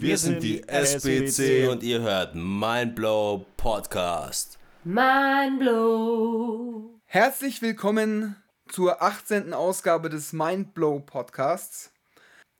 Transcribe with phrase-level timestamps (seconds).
[0.00, 4.58] Wir sind die SBC und ihr hört Mindblow Podcast.
[4.82, 6.18] Mindblow.
[7.04, 8.36] Herzlich willkommen
[8.66, 9.52] zur 18.
[9.52, 11.92] Ausgabe des Mindblow Podcasts.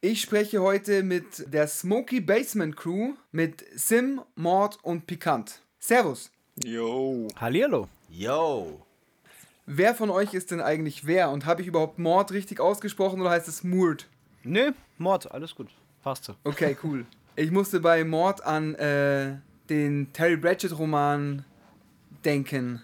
[0.03, 5.63] Ich spreche heute mit der Smoky Basement Crew mit Sim, Mord und Pikant.
[5.79, 6.31] Servus.
[6.63, 7.27] Yo.
[7.37, 7.89] Hallihallo.
[8.11, 8.83] Yo.
[9.65, 11.31] Wer von euch ist denn eigentlich wer?
[11.31, 14.09] Und habe ich überhaupt Mord richtig ausgesprochen oder heißt es Mord?
[14.43, 15.69] Nö, Mord, alles gut.
[16.03, 16.35] Passt so.
[16.45, 17.07] Okay, cool.
[17.37, 19.37] Ich musste bei Mord an äh,
[19.69, 21.45] den Terry Pratchett-Roman
[22.25, 22.83] denken.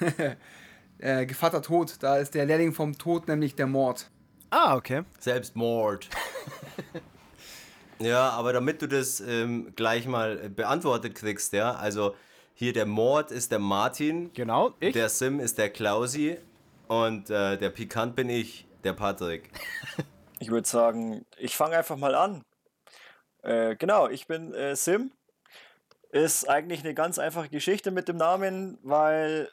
[0.98, 4.10] äh, Gevatter Tod, da ist der Lehrling vom Tod nämlich der Mord.
[4.50, 5.02] Ah, okay.
[5.20, 6.08] Selbstmord.
[7.98, 12.14] ja, aber damit du das ähm, gleich mal beantwortet kriegst, ja, also
[12.54, 14.32] hier der Mord ist der Martin.
[14.32, 14.92] Genau, ich.
[14.92, 16.36] Der Sim ist der Klausi.
[16.86, 19.50] Und äh, der Pikant bin ich, der Patrick.
[20.40, 22.42] Ich würde sagen, ich fange einfach mal an.
[23.44, 25.12] Äh, genau, ich bin äh, Sim.
[26.10, 29.50] Ist eigentlich eine ganz einfache Geschichte mit dem Namen, weil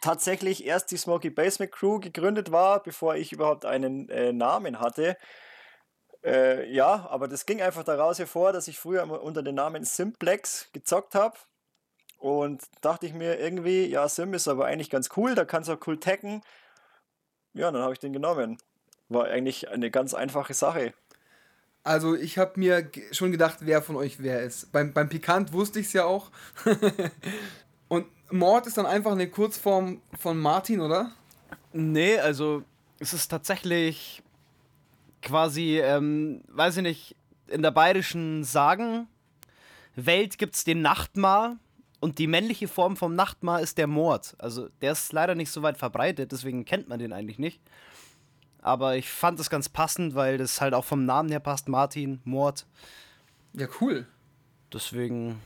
[0.00, 5.16] tatsächlich erst die Smoky Basement Crew gegründet war, bevor ich überhaupt einen äh, Namen hatte.
[6.24, 10.70] Äh, ja, aber das ging einfach daraus hervor, dass ich früher unter dem Namen Simplex
[10.72, 11.36] gezockt habe.
[12.18, 15.74] Und dachte ich mir irgendwie, ja, Sim ist aber eigentlich ganz cool, da kannst du
[15.74, 16.42] auch cool taggen.
[17.52, 18.58] Ja, dann habe ich den genommen.
[19.08, 20.94] War eigentlich eine ganz einfache Sache.
[21.84, 24.70] Also ich habe mir schon gedacht, wer von euch wer ist.
[24.70, 26.30] Beim, beim Pikant wusste ich es ja auch.
[27.88, 31.12] Und Mord ist dann einfach eine Kurzform von Martin, oder?
[31.72, 32.62] Nee, also
[32.98, 34.22] es ist tatsächlich
[35.22, 37.16] quasi, ähm, weiß ich nicht,
[37.48, 39.08] in der bayerischen Sagenwelt
[40.38, 41.56] gibt es den Nachtmar
[42.00, 44.34] und die männliche Form vom Nachtmar ist der Mord.
[44.38, 47.60] Also der ist leider nicht so weit verbreitet, deswegen kennt man den eigentlich nicht.
[48.62, 51.68] Aber ich fand es ganz passend, weil das halt auch vom Namen her passt.
[51.68, 52.64] Martin, Mord.
[53.52, 54.06] Ja, cool.
[54.72, 55.40] Deswegen,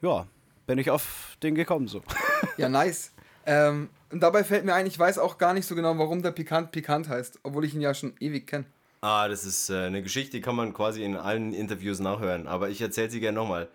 [0.00, 0.26] ja,
[0.66, 2.02] bin ich auf den gekommen so.
[2.58, 3.12] Ja, nice.
[3.44, 6.32] Ähm, und dabei fällt mir ein, ich weiß auch gar nicht so genau, warum der
[6.32, 8.64] Pikant Pikant heißt, obwohl ich ihn ja schon ewig kenne.
[9.00, 12.68] Ah, das ist äh, eine Geschichte, die kann man quasi in allen Interviews nachhören, aber
[12.68, 13.68] ich erzähle sie gerne nochmal.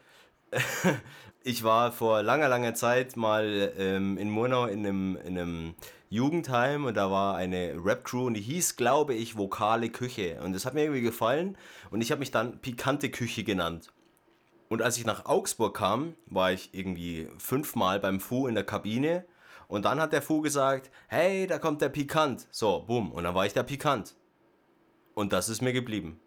[1.43, 5.75] ich war vor langer, langer Zeit mal ähm, in Murnau in einem, in einem
[6.11, 10.41] Jugendheim und da war eine Rap-Crew und die hieß, glaube ich, Vokale Küche.
[10.43, 11.57] Und das hat mir irgendwie gefallen
[11.89, 13.93] und ich habe mich dann Pikante Küche genannt.
[14.67, 19.25] Und als ich nach Augsburg kam, war ich irgendwie fünfmal beim Fu in der Kabine
[19.69, 22.45] und dann hat der Fu gesagt, hey, da kommt der Pikant.
[22.51, 24.15] So, bumm, und dann war ich der Pikant.
[25.13, 26.19] Und das ist mir geblieben.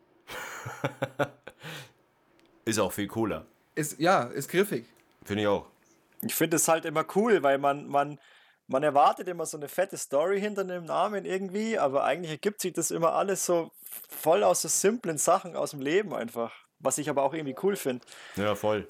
[2.64, 3.44] ist auch viel cooler.
[3.74, 4.86] Ist, ja, ist griffig.
[5.24, 5.66] Finde ich auch.
[6.22, 8.18] Ich finde es halt immer cool, weil man, man,
[8.66, 12.72] man erwartet immer so eine fette Story hinter dem Namen irgendwie, aber eigentlich ergibt sich
[12.72, 13.70] das immer alles so
[14.08, 16.52] voll aus so simplen Sachen aus dem Leben einfach.
[16.80, 18.04] Was ich aber auch irgendwie cool finde.
[18.36, 18.86] Ja, voll.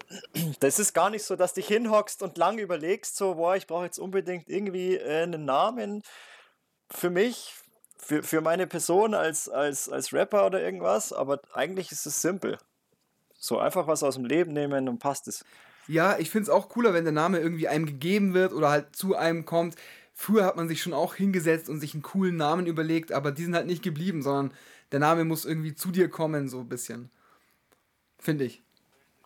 [0.59, 3.69] Das ist gar nicht so, dass du dich hinhockst und lange überlegst, so, boah, ich
[3.69, 6.03] brauche jetzt unbedingt irgendwie äh, einen Namen
[6.91, 7.55] für mich,
[7.99, 12.59] für, für meine Person als, als, als Rapper oder irgendwas, aber eigentlich ist es simpel.
[13.39, 15.45] So einfach was aus dem Leben nehmen und passt es.
[15.87, 18.97] Ja, ich finde es auch cooler, wenn der Name irgendwie einem gegeben wird oder halt
[18.97, 19.77] zu einem kommt.
[20.15, 23.45] Früher hat man sich schon auch hingesetzt und sich einen coolen Namen überlegt, aber die
[23.45, 24.53] sind halt nicht geblieben, sondern
[24.93, 27.11] der Name muss irgendwie zu dir kommen, so ein bisschen.
[28.19, 28.63] Finde ich.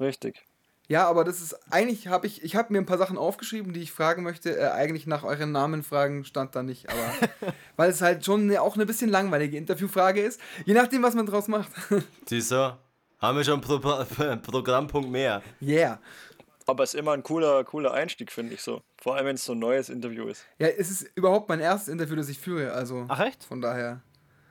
[0.00, 0.44] Richtig.
[0.88, 3.82] Ja, aber das ist eigentlich habe ich ich habe mir ein paar Sachen aufgeschrieben, die
[3.82, 4.58] ich fragen möchte.
[4.58, 8.74] Äh, eigentlich nach euren Namen fragen stand da nicht, aber weil es halt schon auch
[8.74, 11.70] eine bisschen langweilige Interviewfrage ist, je nachdem was man draus macht.
[12.26, 12.78] Siehst du?
[13.18, 13.78] Haben wir schon einen Pro
[14.42, 15.42] Programmpunkt mehr.
[15.60, 16.00] Yeah.
[16.68, 18.82] Aber es ist immer ein cooler, cooler Einstieg, finde ich so.
[19.00, 20.44] Vor allem, wenn es so ein neues Interview ist.
[20.58, 22.72] Ja, es ist überhaupt mein erstes Interview, das ich führe.
[22.72, 23.42] Also Ach echt?
[23.42, 24.02] Von daher.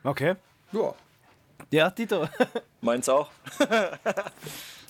[0.04, 0.34] Okay.
[0.72, 0.96] Ja.
[1.70, 2.28] Ja, Tito.
[2.82, 3.30] Meins auch.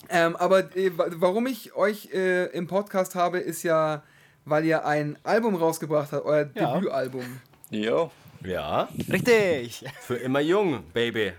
[0.10, 4.04] ähm, aber äh, warum ich euch äh, im Podcast habe, ist ja,
[4.46, 6.76] weil ihr ein Album rausgebracht habt, euer ja.
[6.76, 7.42] Debütalbum.
[7.72, 8.10] Jo.
[8.46, 8.88] Ja.
[9.12, 9.84] Richtig.
[10.00, 11.34] Für immer jung, Baby.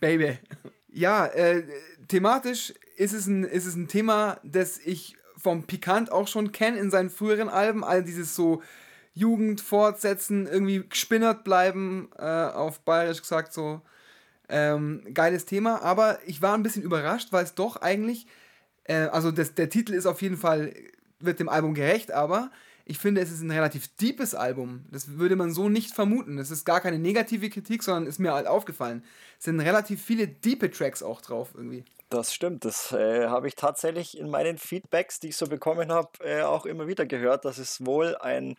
[0.00, 0.38] Baby.
[0.90, 1.64] Ja, äh,
[2.08, 6.78] thematisch ist es, ein, ist es ein Thema, das ich vom Pikant auch schon kenne
[6.78, 7.84] in seinen früheren Alben.
[7.84, 8.62] All dieses so
[9.12, 13.82] Jugend fortsetzen, irgendwie gespinnert bleiben, äh, auf Bayerisch gesagt so.
[14.48, 18.26] Ähm, geiles Thema, aber ich war ein bisschen überrascht, weil es doch eigentlich,
[18.84, 20.74] äh, also das, der Titel ist auf jeden Fall,
[21.18, 22.50] wird dem Album gerecht, aber
[22.86, 24.84] ich finde, es ist ein relativ deepes Album.
[24.90, 26.38] Das würde man so nicht vermuten.
[26.38, 29.04] Es ist gar keine negative Kritik, sondern ist mir halt aufgefallen.
[29.38, 31.84] Es sind relativ viele diepe Tracks auch drauf irgendwie.
[32.10, 32.64] Das stimmt.
[32.64, 36.66] Das äh, habe ich tatsächlich in meinen Feedbacks, die ich so bekommen habe, äh, auch
[36.66, 38.56] immer wieder gehört, dass es wohl ein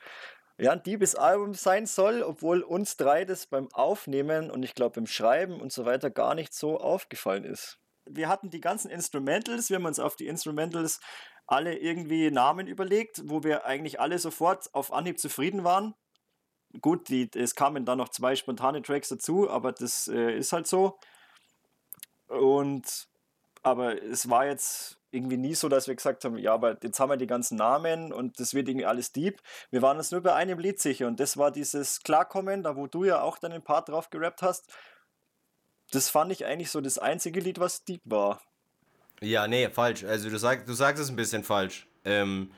[0.57, 4.95] ja, ein deepes Album sein soll, obwohl uns drei das beim Aufnehmen und ich glaube
[4.95, 7.78] beim Schreiben und so weiter gar nicht so aufgefallen ist.
[8.06, 11.00] Wir hatten die ganzen Instrumentals, wir haben uns auf die Instrumentals
[11.48, 15.94] alle irgendwie Namen überlegt, wo wir eigentlich alle sofort auf Anhieb zufrieden waren.
[16.81, 20.68] Gut, die, es kamen dann noch zwei spontane Tracks dazu, aber das äh, ist halt
[20.68, 20.98] so.
[22.28, 23.07] Und
[23.63, 27.10] aber es war jetzt irgendwie nie so, dass wir gesagt haben, ja, aber jetzt haben
[27.10, 29.42] wir die ganzen Namen und das wird irgendwie alles deep.
[29.72, 32.86] Wir waren uns nur bei einem Lied sicher und das war dieses Klarkommen, da wo
[32.86, 34.72] du ja auch deinen Part drauf gerappt hast.
[35.91, 38.41] Das fand ich eigentlich so das einzige Lied, was deep war.
[39.21, 40.03] Ja, nee, falsch.
[40.03, 41.87] Also du, sag, du sagst es ein bisschen falsch.
[42.03, 42.51] Ähm,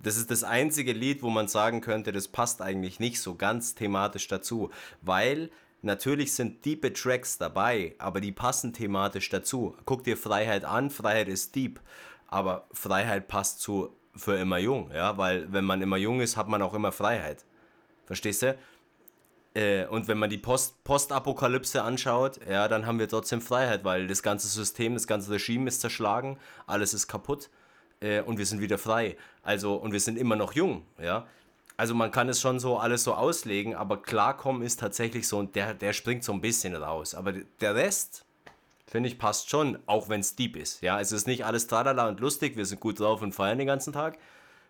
[0.00, 3.74] das ist das einzige Lied, wo man sagen könnte, das passt eigentlich nicht so ganz
[3.74, 4.70] thematisch dazu,
[5.02, 5.50] weil
[5.82, 9.76] natürlich sind diepe Tracks dabei, aber die passen thematisch dazu.
[9.84, 11.80] Guck dir Freiheit an, Freiheit ist deep,
[12.28, 16.48] aber Freiheit passt zu für immer jung, ja, weil wenn man immer jung ist, hat
[16.48, 17.44] man auch immer Freiheit.
[18.06, 18.58] Verstehst du?
[19.58, 24.06] Äh, und wenn man die Post Postapokalypse anschaut, ja, dann haben wir trotzdem Freiheit, weil
[24.06, 26.38] das ganze System, das ganze Regime ist zerschlagen,
[26.68, 27.50] alles ist kaputt
[28.00, 29.16] äh, und wir sind wieder frei.
[29.42, 31.26] Also, und wir sind immer noch jung, ja.
[31.76, 35.56] Also man kann es schon so alles so auslegen, aber klarkommen ist tatsächlich so, und
[35.56, 37.14] der, der springt so ein bisschen raus.
[37.14, 38.24] Aber der Rest,
[38.86, 40.82] finde ich, passt schon, auch wenn es deep ist.
[40.82, 43.68] Ja, es ist nicht alles tralala und lustig, wir sind gut drauf und feiern den
[43.68, 44.18] ganzen Tag,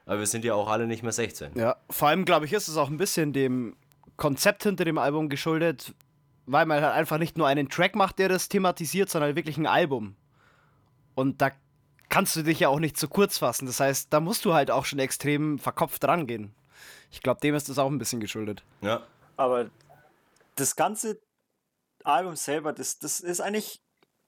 [0.06, 1.52] aber wir sind ja auch alle nicht mehr 16.
[1.56, 3.74] Ja, vor allem, glaube ich, ist es auch ein bisschen dem
[4.18, 5.94] Konzept hinter dem Album geschuldet,
[6.44, 9.66] weil man halt einfach nicht nur einen Track macht, der das thematisiert, sondern wirklich ein
[9.66, 10.16] Album.
[11.14, 11.52] Und da
[12.08, 13.66] kannst du dich ja auch nicht zu kurz fassen.
[13.66, 16.54] Das heißt, da musst du halt auch schon extrem verkopft rangehen.
[17.10, 18.62] Ich glaube, dem ist das auch ein bisschen geschuldet.
[18.80, 19.06] Ja.
[19.36, 19.70] Aber
[20.56, 21.20] das ganze
[22.04, 23.80] Album selber, das, das ist eigentlich,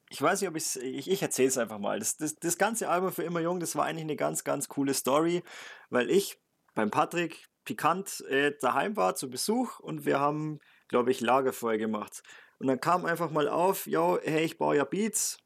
[0.08, 1.98] ich weiß nicht, ob ich's, ich, ich erzähle es einfach mal.
[1.98, 4.94] Das, das, das ganze Album für immer jung, das war eigentlich eine ganz, ganz coole
[4.94, 5.42] Story,
[5.88, 6.38] weil ich
[6.74, 10.58] beim Patrick pikant äh, daheim war zu Besuch und wir haben,
[10.88, 12.24] glaube ich, Lagerfeuer gemacht.
[12.58, 15.38] Und dann kam einfach mal auf, ja, hey, ich baue ja Beats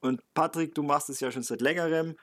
[0.00, 2.14] und Patrick, du machst es ja schon seit längerem.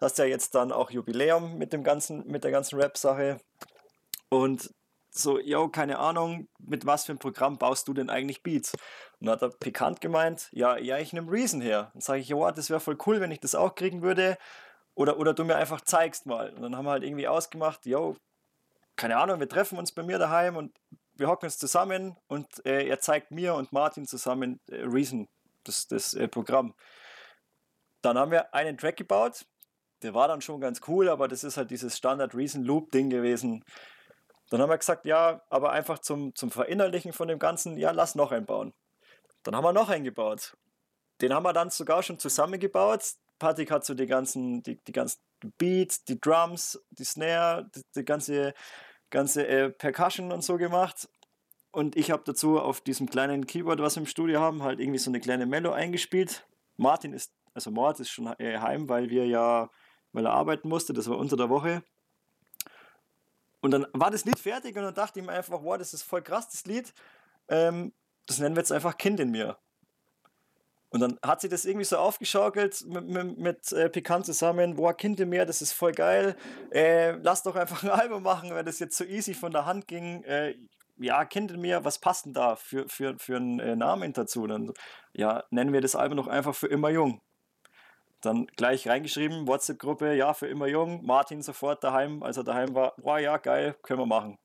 [0.00, 3.40] Hast ja jetzt dann auch Jubiläum mit dem ganzen, mit der ganzen Rap-Sache.
[4.30, 4.74] Und
[5.10, 8.74] so, yo, keine Ahnung, mit was für einem Programm baust du denn eigentlich Beats?
[9.20, 11.90] Und dann hat er pikant gemeint, ja, ja, ich nehme Reason her.
[11.92, 14.38] Dann sage ich, ja, das wäre voll cool, wenn ich das auch kriegen würde.
[14.96, 16.50] Oder, oder du mir einfach zeigst mal.
[16.50, 18.16] Und dann haben wir halt irgendwie ausgemacht, yo,
[18.98, 20.76] keine Ahnung, wir treffen uns bei mir daheim und
[21.14, 25.26] wir hocken uns zusammen und äh, er zeigt mir und Martin zusammen äh, Reason,
[25.64, 26.74] das, das äh, Programm.
[28.02, 29.46] Dann haben wir einen Track gebaut,
[30.02, 33.08] der war dann schon ganz cool, aber das ist halt dieses Standard Reason Loop Ding
[33.08, 33.64] gewesen
[34.50, 38.14] dann haben wir gesagt, ja, aber einfach zum, zum Verinnerlichen von dem Ganzen, ja, lass
[38.14, 38.72] noch einen bauen.
[39.42, 40.56] Dann haben wir noch einen gebaut.
[41.20, 43.14] Den haben wir dann sogar schon zusammengebaut.
[43.38, 45.20] Patrick hat so die ganzen, die, die ganzen
[45.58, 48.54] Beats, die Drums, die Snare, die, die ganze,
[49.10, 51.08] ganze äh, Percussion und so gemacht.
[51.70, 54.98] Und ich habe dazu auf diesem kleinen Keyboard, was wir im Studio haben, halt irgendwie
[54.98, 56.46] so eine kleine Mello eingespielt.
[56.76, 59.70] Martin ist, also Mord ist schon äh, heim, weil wir ja,
[60.12, 61.82] weil er arbeiten musste, das war unter der Woche.
[63.60, 66.02] Und dann war das Lied fertig und dann dachte ich mir einfach, wow, das ist
[66.02, 66.94] voll krass, das Lied.
[67.48, 67.92] Ähm,
[68.26, 69.58] das nennen wir jetzt einfach Kind in mir.
[70.90, 74.76] Und dann hat sie das irgendwie so aufgeschaukelt mit, mit, mit äh, Pikant zusammen.
[74.76, 76.34] Boah, Kind in mir, das ist voll geil.
[76.70, 79.86] Äh, lass doch einfach ein Album machen, weil das jetzt so easy von der Hand
[79.86, 80.22] ging.
[80.24, 80.54] Äh,
[80.96, 84.46] ja, Kind in mir, was passt denn da für, für, für einen äh, Namen dazu?
[84.46, 84.72] Dann,
[85.12, 87.20] ja, nennen wir das Album doch einfach für immer jung.
[88.22, 91.04] Dann gleich reingeschrieben, WhatsApp-Gruppe, ja, für immer jung.
[91.04, 94.38] Martin sofort daheim, als er daheim war, boah, ja, geil, können wir machen.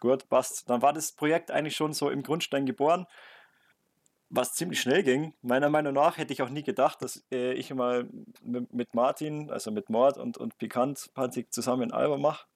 [0.00, 0.68] Gut, passt.
[0.68, 3.06] Dann war das Projekt eigentlich schon so im Grundstein geboren,
[4.32, 5.34] was ziemlich schnell ging.
[5.42, 8.08] Meiner Meinung nach hätte ich auch nie gedacht, dass äh, ich mal
[8.42, 12.46] mit Martin, also mit Mord und, und Pikant, Patrick zusammen ein Album mache.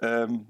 [0.00, 0.48] Ähm,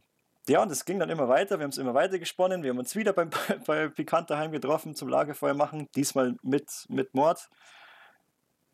[0.49, 1.59] ja, und es ging dann immer weiter.
[1.59, 2.62] Wir haben es immer weiter gesponnen.
[2.62, 3.28] Wir haben uns wieder beim,
[3.66, 5.87] bei Pikant daheim getroffen zum Lagerfeuer machen.
[5.95, 7.50] Diesmal mit, mit Mord.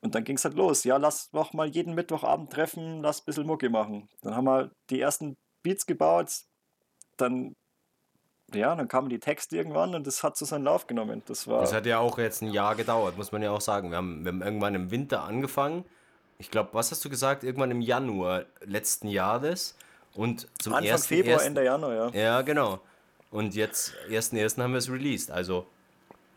[0.01, 0.85] Und dann ging es halt los.
[0.85, 4.09] Ja, lass doch mal jeden Mittwochabend treffen, lass ein bisschen Mucke machen.
[4.23, 6.43] Dann haben wir die ersten Beats gebaut.
[7.17, 7.57] Dann,
[8.55, 11.23] ja, dann kamen die Texte irgendwann und das hat so seinen Lauf genommen.
[11.27, 13.91] Das, war das hat ja auch jetzt ein Jahr gedauert, muss man ja auch sagen.
[13.91, 15.85] Wir haben, wir haben irgendwann im Winter angefangen.
[16.39, 17.45] Ich glaube, was hast du gesagt?
[17.45, 19.77] Irgendwann im Januar letzten Jahres.
[20.15, 22.11] Und zum Anfang ersten, Februar, ersten, Ende Januar, ja.
[22.21, 22.81] Ja, genau.
[23.31, 24.63] Und jetzt, 1.1.
[24.63, 25.31] haben wir es released.
[25.31, 25.67] Also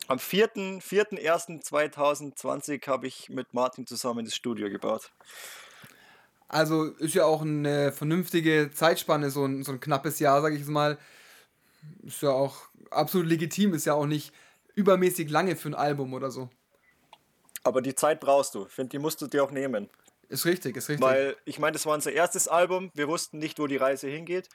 [0.07, 5.11] am 4.1.2020 habe ich mit Martin zusammen das Studio gebaut.
[6.47, 10.65] Also ist ja auch eine vernünftige Zeitspanne, so ein, so ein knappes Jahr, sage ich
[10.65, 10.97] mal.
[12.03, 14.33] Ist ja auch absolut legitim, ist ja auch nicht
[14.75, 16.49] übermäßig lange für ein Album oder so.
[17.63, 18.65] Aber die Zeit brauchst du.
[18.65, 19.89] Ich finde, die musst du dir auch nehmen.
[20.29, 21.05] Ist richtig, ist richtig.
[21.05, 22.91] Weil, ich meine, das war unser erstes Album.
[22.93, 24.47] Wir wussten nicht, wo die Reise hingeht.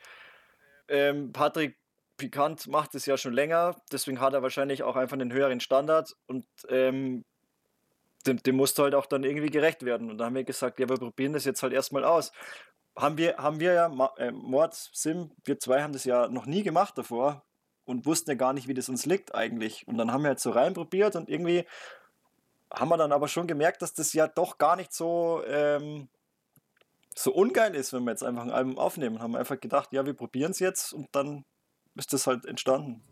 [0.87, 1.75] Ähm, Patrick
[2.17, 6.15] Pikant macht es ja schon länger, deswegen hat er wahrscheinlich auch einfach einen höheren Standard
[6.27, 7.25] und ähm,
[8.25, 10.09] dem, dem musst du halt auch dann irgendwie gerecht werden.
[10.09, 12.31] Und da haben wir gesagt, ja, wir probieren das jetzt halt erstmal aus.
[12.97, 16.63] Haben wir, haben wir ja, äh, Mord, Sim, wir zwei haben das ja noch nie
[16.63, 17.43] gemacht davor
[17.83, 19.87] und wussten ja gar nicht, wie das uns liegt eigentlich.
[19.87, 21.65] Und dann haben wir halt so reinprobiert und irgendwie
[22.73, 26.07] haben wir dann aber schon gemerkt, dass das ja doch gar nicht so, ähm,
[27.15, 29.21] so ungeil ist, wenn wir jetzt einfach ein Album aufnehmen.
[29.21, 31.45] Haben einfach gedacht, ja, wir probieren es jetzt und dann
[31.95, 33.03] ist das halt entstanden.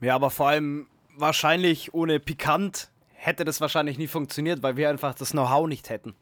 [0.00, 5.14] Ja, aber vor allem wahrscheinlich ohne Pikant hätte das wahrscheinlich nie funktioniert, weil wir einfach
[5.14, 6.14] das Know-how nicht hätten.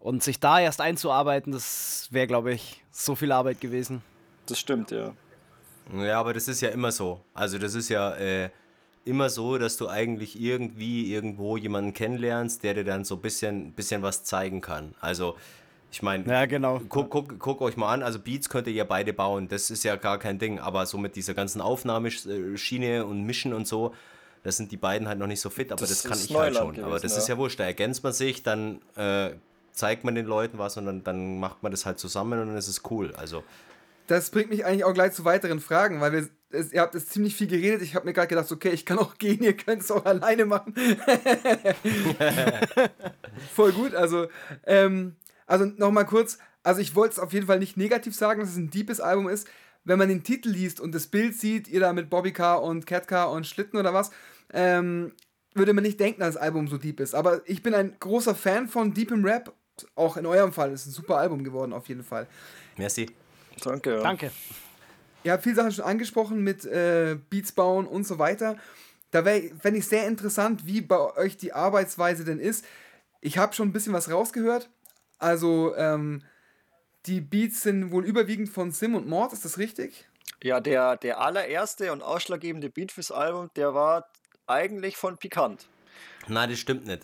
[0.00, 4.02] Und sich da erst einzuarbeiten, das wäre, glaube ich, so viel Arbeit gewesen.
[4.46, 5.12] Das stimmt, ja.
[5.94, 7.20] Ja, aber das ist ja immer so.
[7.34, 8.50] Also das ist ja äh,
[9.04, 13.72] immer so, dass du eigentlich irgendwie irgendwo jemanden kennenlernst, der dir dann so ein bisschen,
[13.72, 14.94] bisschen was zeigen kann.
[15.00, 15.36] Also
[15.92, 16.80] ich meine, ja, genau.
[16.88, 19.82] guck, guck, guck euch mal an, also Beats könnt ihr ja beide bauen, das ist
[19.82, 23.92] ja gar kein Ding, aber so mit dieser ganzen Aufnahmeschiene und Mischen und so,
[24.44, 26.46] das sind die beiden halt noch nicht so fit, aber das, das kann ich Neuland
[26.46, 26.68] halt schon.
[26.68, 27.18] Gewesen, aber das ja.
[27.18, 29.30] ist ja wurscht, da ergänzt man sich, dann äh,
[29.80, 32.56] zeigt man den Leuten was und dann, dann macht man das halt zusammen und dann
[32.56, 33.12] ist es cool.
[33.16, 33.42] Also.
[34.06, 37.10] Das bringt mich eigentlich auch gleich zu weiteren Fragen, weil wir, es, ihr habt jetzt
[37.10, 37.80] ziemlich viel geredet.
[37.80, 40.44] Ich habe mir gerade gedacht, okay, ich kann auch gehen, ihr könnt es auch alleine
[40.44, 40.74] machen.
[43.54, 44.28] Voll gut, also,
[44.66, 48.50] ähm, also nochmal kurz, also ich wollte es auf jeden Fall nicht negativ sagen, dass
[48.50, 49.48] es ein deepes Album ist.
[49.84, 52.86] Wenn man den Titel liest und das Bild sieht, ihr da mit Bobby Car und
[52.86, 54.10] Cat Car und Schlitten oder was,
[54.52, 55.12] ähm,
[55.54, 57.14] würde man nicht denken, dass das Album so deep ist.
[57.14, 59.52] Aber ich bin ein großer Fan von Deepem Rap.
[59.94, 62.26] Auch in eurem Fall ist ein super Album geworden, auf jeden Fall.
[62.76, 63.06] Merci.
[63.62, 63.96] Danke.
[63.96, 64.02] Ja.
[64.02, 64.30] Danke.
[65.22, 68.56] Ihr habt viele Sachen schon angesprochen mit äh, Beats bauen und so weiter.
[69.10, 72.64] Da fände ich sehr interessant, wie bei euch die Arbeitsweise denn ist.
[73.20, 74.70] Ich habe schon ein bisschen was rausgehört.
[75.18, 76.22] Also, ähm,
[77.06, 80.08] die Beats sind wohl überwiegend von Sim und Mord, ist das richtig?
[80.42, 84.08] Ja, der, der allererste und ausschlaggebende Beat fürs Album, der war
[84.46, 85.66] eigentlich von Pikant.
[86.28, 87.02] Nein, das stimmt nicht.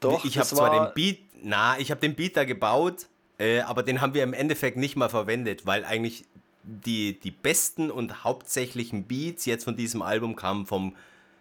[0.00, 3.06] Doch, ich habe zwar den Beat, na, ich habe den Beat da gebaut,
[3.38, 6.24] äh, aber den haben wir im Endeffekt nicht mal verwendet, weil eigentlich
[6.62, 10.96] die, die besten und hauptsächlichen Beats jetzt von diesem Album kamen vom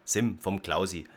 [0.05, 1.07] Sim, vom Klausi.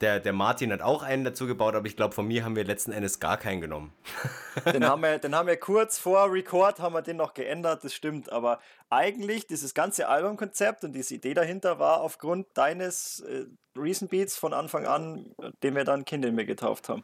[0.00, 2.64] Der, der Martin hat auch einen dazu gebaut, aber ich glaube, von mir haben wir
[2.64, 3.92] letzten Endes gar keinen genommen.
[4.72, 7.92] Den haben, wir, den haben wir kurz vor Record haben wir den noch geändert, das
[7.92, 8.30] stimmt.
[8.30, 13.46] Aber eigentlich dieses ganze Albumkonzept und diese Idee dahinter war aufgrund deines äh,
[13.76, 17.02] Recent Beats von Anfang an, den wir dann Kind in mir getauft haben.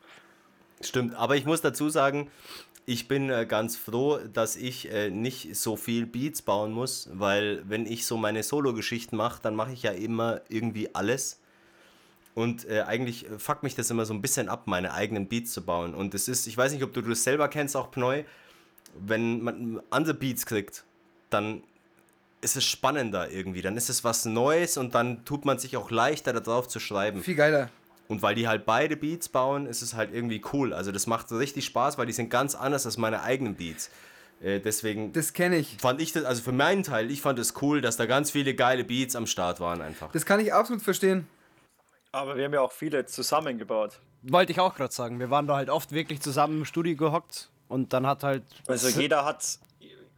[0.80, 2.30] Stimmt, aber ich muss dazu sagen,
[2.86, 7.62] ich bin äh, ganz froh, dass ich äh, nicht so viel Beats bauen muss, weil
[7.68, 11.40] wenn ich so meine Solo-Geschichten mache, dann mache ich ja immer irgendwie alles.
[12.40, 15.52] Und äh, eigentlich äh, fuckt mich das immer so ein bisschen ab, meine eigenen Beats
[15.52, 15.94] zu bauen.
[15.94, 18.22] Und es ist, ich weiß nicht, ob du das selber kennst, auch Pneu,
[18.98, 20.84] wenn man andere Beats kriegt,
[21.28, 21.62] dann
[22.40, 23.60] ist es spannender irgendwie.
[23.60, 27.22] Dann ist es was Neues und dann tut man sich auch leichter darauf zu schreiben.
[27.22, 27.68] Viel geiler.
[28.08, 30.72] Und weil die halt beide Beats bauen, ist es halt irgendwie cool.
[30.72, 33.90] Also das macht richtig Spaß, weil die sind ganz anders als meine eigenen Beats.
[34.42, 35.12] Äh, deswegen.
[35.12, 35.76] Das kenne ich.
[35.78, 38.54] Fand ich das, also für meinen Teil, ich fand es cool, dass da ganz viele
[38.54, 40.10] geile Beats am Start waren einfach.
[40.12, 41.26] Das kann ich absolut verstehen.
[42.12, 44.00] Aber wir haben ja auch viele zusammengebaut.
[44.22, 45.18] Wollte ich auch gerade sagen.
[45.18, 48.44] Wir waren da halt oft wirklich zusammen im Studio gehockt und dann hat halt.
[48.66, 49.58] Also jeder hat,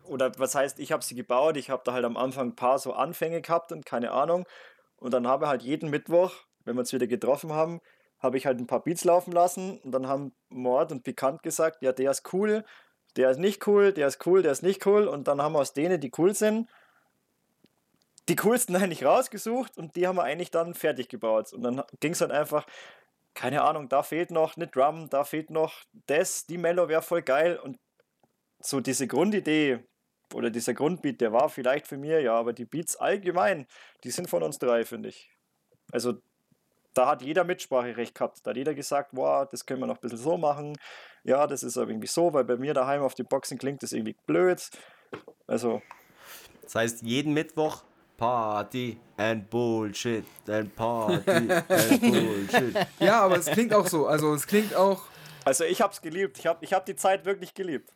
[0.04, 2.78] oder was heißt, ich habe sie gebaut, ich habe da halt am Anfang ein paar
[2.78, 4.46] so Anfänge gehabt und keine Ahnung.
[4.96, 6.32] Und dann habe halt jeden Mittwoch,
[6.64, 7.80] wenn wir uns wieder getroffen haben,
[8.18, 11.82] habe ich halt ein paar Beats laufen lassen und dann haben Mord und Pikant gesagt,
[11.82, 12.64] ja, der ist cool,
[13.16, 15.08] der ist nicht cool, der ist cool, der ist nicht cool.
[15.08, 16.68] Und dann haben wir aus denen, die cool sind,
[18.32, 21.52] die coolsten eigentlich rausgesucht und die haben wir eigentlich dann fertig gebaut.
[21.52, 22.66] Und dann ging es halt einfach,
[23.34, 27.22] keine Ahnung, da fehlt noch eine Drum, da fehlt noch das, die Mellow wäre voll
[27.22, 27.58] geil.
[27.58, 27.78] Und
[28.58, 29.84] so diese Grundidee
[30.34, 33.66] oder dieser Grundbeat, der war vielleicht für mir, ja, aber die Beats allgemein,
[34.02, 35.30] die sind von uns drei, finde ich.
[35.90, 36.14] Also
[36.94, 38.40] da hat jeder Mitspracherecht gehabt.
[38.44, 40.78] Da hat jeder gesagt, boah, das können wir noch ein bisschen so machen.
[41.22, 43.92] Ja, das ist aber irgendwie so, weil bei mir daheim auf den Boxen klingt das
[43.92, 44.70] irgendwie blöd.
[45.46, 45.82] Also.
[46.62, 47.82] Das heißt, jeden Mittwoch
[48.22, 52.76] Party and Bullshit and Party and Bullshit.
[53.00, 54.06] Ja, aber es klingt auch so.
[54.06, 55.02] Also es klingt auch.
[55.44, 56.38] Also ich hab's geliebt.
[56.38, 57.92] Ich hab, ich hab die Zeit wirklich geliebt.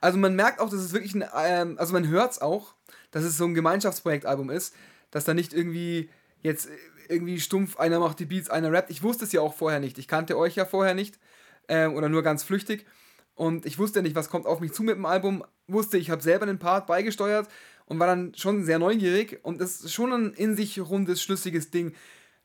[0.00, 2.74] Also man merkt auch, dass es wirklich ein, ähm, also man hört's auch,
[3.10, 4.72] dass es so ein Gemeinschaftsprojektalbum ist,
[5.10, 6.10] dass da nicht irgendwie
[6.42, 6.68] jetzt
[7.08, 8.92] irgendwie stumpf einer macht die Beats, einer rappt.
[8.92, 9.98] Ich wusste es ja auch vorher nicht.
[9.98, 11.18] Ich kannte euch ja vorher nicht
[11.66, 12.86] ähm, oder nur ganz flüchtig
[13.34, 15.44] und ich wusste nicht, was kommt auf mich zu mit dem Album.
[15.66, 17.48] Wusste, ich habe selber einen Part beigesteuert
[17.90, 21.72] und war dann schon sehr neugierig und das ist schon ein in sich rundes, schlüssiges
[21.72, 21.92] Ding.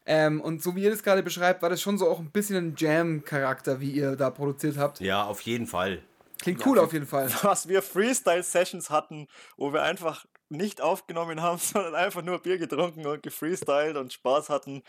[0.08, 2.58] Ähm, und so wie ihr das gerade beschreibt, war das schon so auch ein bisschen
[2.58, 5.00] ein Jam-Charakter, wie ihr da produziert habt.
[5.02, 6.02] Ja, auf jeden Fall.
[6.42, 7.32] Klingt cool ja, auf jeden Fall.
[7.44, 13.06] Was wir Freestyle-Sessions hatten, wo wir einfach nicht aufgenommen haben, sondern einfach nur Bier getrunken
[13.06, 14.82] und gefreestylt und Spaß hatten.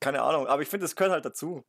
[0.00, 1.64] keine Ahnung, aber ich finde, es gehört halt dazu.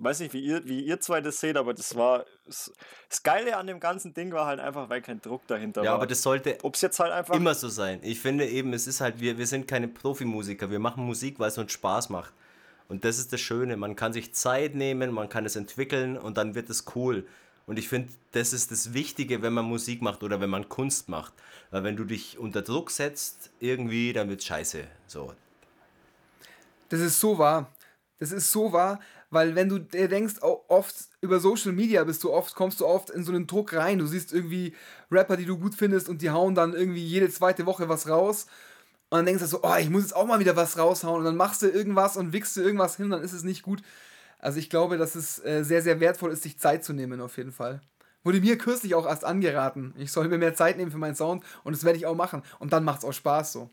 [0.00, 2.24] Weiß nicht, wie ihr, wie ihr zwei das seht, aber das war.
[2.46, 2.72] Das,
[3.08, 5.96] das Geile an dem ganzen Ding war halt einfach, weil kein Druck dahinter Ja, war.
[5.96, 7.34] aber das sollte Ob es jetzt halt einfach.
[7.34, 7.98] immer so sein.
[8.02, 10.70] Ich finde eben, es ist halt, wir, wir sind keine Profimusiker.
[10.70, 12.32] Wir machen Musik, weil es uns Spaß macht.
[12.88, 13.76] Und das ist das Schöne.
[13.76, 17.26] Man kann sich Zeit nehmen, man kann es entwickeln und dann wird es cool.
[17.66, 21.08] Und ich finde, das ist das Wichtige, wenn man Musik macht oder wenn man Kunst
[21.10, 21.34] macht.
[21.70, 24.84] Weil wenn du dich unter Druck setzt, irgendwie, dann wird scheiße.
[25.06, 25.34] So.
[26.88, 27.70] Das ist so wahr.
[28.20, 28.98] Das ist so wahr,
[29.30, 33.24] weil wenn du denkst, oft über Social Media bist du oft, kommst du oft in
[33.24, 33.98] so einen Druck rein.
[33.98, 34.74] Du siehst irgendwie
[35.10, 38.46] Rapper, die du gut findest und die hauen dann irgendwie jede zweite Woche was raus.
[39.10, 41.20] Und dann denkst du so, oh, ich muss jetzt auch mal wieder was raushauen.
[41.20, 43.82] Und dann machst du irgendwas und wickst du irgendwas hin, dann ist es nicht gut.
[44.38, 47.36] Also ich glaube, dass es äh, sehr, sehr wertvoll ist, sich Zeit zu nehmen, auf
[47.36, 47.80] jeden Fall.
[48.24, 49.94] Wurde mir kürzlich auch erst angeraten.
[49.98, 52.42] Ich soll mir mehr Zeit nehmen für meinen Sound und das werde ich auch machen.
[52.58, 53.70] Und dann macht es auch Spaß so.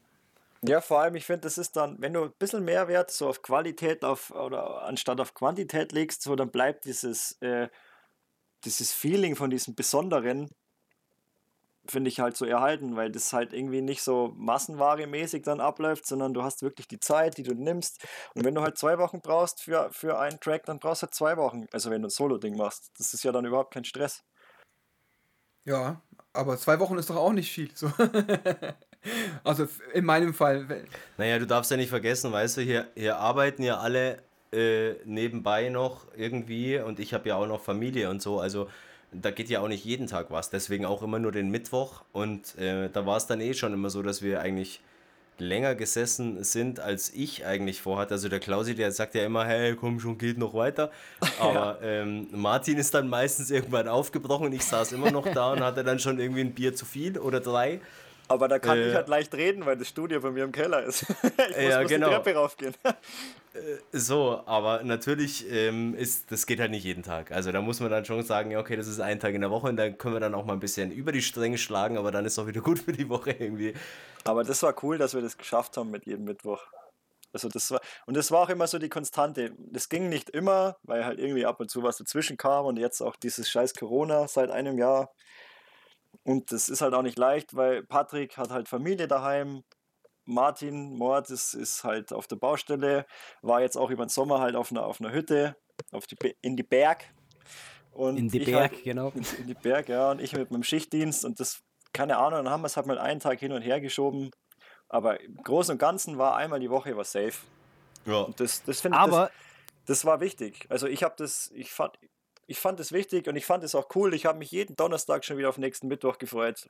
[0.68, 3.28] Ja, vor allem, ich finde, das ist dann, wenn du ein bisschen mehr Wert so
[3.28, 7.70] auf Qualität auf, oder anstatt auf Quantität legst, so dann bleibt dieses, äh,
[8.64, 10.50] dieses Feeling von diesem Besonderen,
[11.88, 16.34] finde ich halt so erhalten, weil das halt irgendwie nicht so massenware-mäßig dann abläuft, sondern
[16.34, 18.04] du hast wirklich die Zeit, die du nimmst.
[18.34, 21.14] Und wenn du halt zwei Wochen brauchst für, für einen Track, dann brauchst du halt
[21.14, 21.68] zwei Wochen.
[21.72, 22.92] Also wenn du ein Solo-Ding machst.
[22.98, 24.24] Das ist ja dann überhaupt kein Stress.
[25.64, 26.02] Ja,
[26.34, 27.70] aber zwei Wochen ist doch auch nicht viel.
[27.76, 27.92] So.
[29.44, 30.86] also in meinem Fall.
[31.18, 34.20] Naja, du darfst ja nicht vergessen, weißt du, hier, hier arbeiten ja alle
[34.52, 38.70] äh, nebenbei noch irgendwie und ich habe ja auch noch Familie und so, also
[39.12, 42.58] da geht ja auch nicht jeden Tag was, deswegen auch immer nur den Mittwoch und
[42.58, 44.82] äh, da war es dann eh schon immer so, dass wir eigentlich
[45.38, 48.14] länger gesessen sind, als ich eigentlich vorhatte.
[48.14, 50.92] Also der Klausi, der sagt ja immer, hey, komm schon, geht noch weiter.
[51.40, 55.62] Aber ähm, Martin ist dann meistens irgendwann aufgebrochen und ich saß immer noch da und
[55.62, 57.82] hatte dann schon irgendwie ein Bier zu viel oder drei.
[58.28, 60.84] Aber da kann Äh, ich halt leicht reden, weil das Studio bei mir im Keller
[60.84, 61.04] ist.
[61.50, 62.08] ich muss Ja, bloß genau.
[62.10, 62.76] die Treppe raufgehen.
[63.94, 67.32] So, aber natürlich ähm, ist, das geht halt nicht jeden Tag.
[67.32, 69.50] Also da muss man dann schon sagen, ja, okay, das ist ein Tag in der
[69.50, 72.12] Woche und dann können wir dann auch mal ein bisschen über die Stränge schlagen, aber
[72.12, 73.74] dann ist auch wieder gut für die Woche irgendwie.
[74.24, 76.64] Aber das war cool, dass wir das geschafft haben mit jedem Mittwoch.
[77.34, 79.54] Also das war, und das war auch immer so die Konstante.
[79.58, 83.02] Das ging nicht immer, weil halt irgendwie ab und zu was dazwischen kam und jetzt
[83.02, 85.14] auch dieses scheiß Corona seit einem Jahr.
[86.26, 89.64] Und das ist halt auch nicht leicht, weil Patrick hat halt Familie daheim.
[90.26, 93.06] Martin Mord ist, ist halt auf der Baustelle,
[93.44, 95.56] war jetzt auch über den Sommer halt auf einer, auf einer Hütte
[95.92, 97.06] auf die, in die Berg.
[97.92, 99.12] Und In die ich Berg, halt, genau.
[99.14, 101.62] in, in die Berg, ja, und ich mit meinem Schichtdienst und das,
[101.94, 104.32] keine Ahnung, dann haben wir es halt mal einen Tag hin und her geschoben.
[104.90, 107.38] Aber im Großen und Ganzen war einmal die Woche was safe.
[108.06, 108.22] Ja.
[108.22, 109.32] Und das, das finde ich, das, Aber
[109.86, 110.66] das war wichtig.
[110.70, 111.98] Also ich habe das, ich fand,
[112.48, 114.14] ich fand es wichtig und ich fand es auch cool.
[114.14, 116.70] Ich habe mich jeden Donnerstag schon wieder auf nächsten Mittwoch gefreut.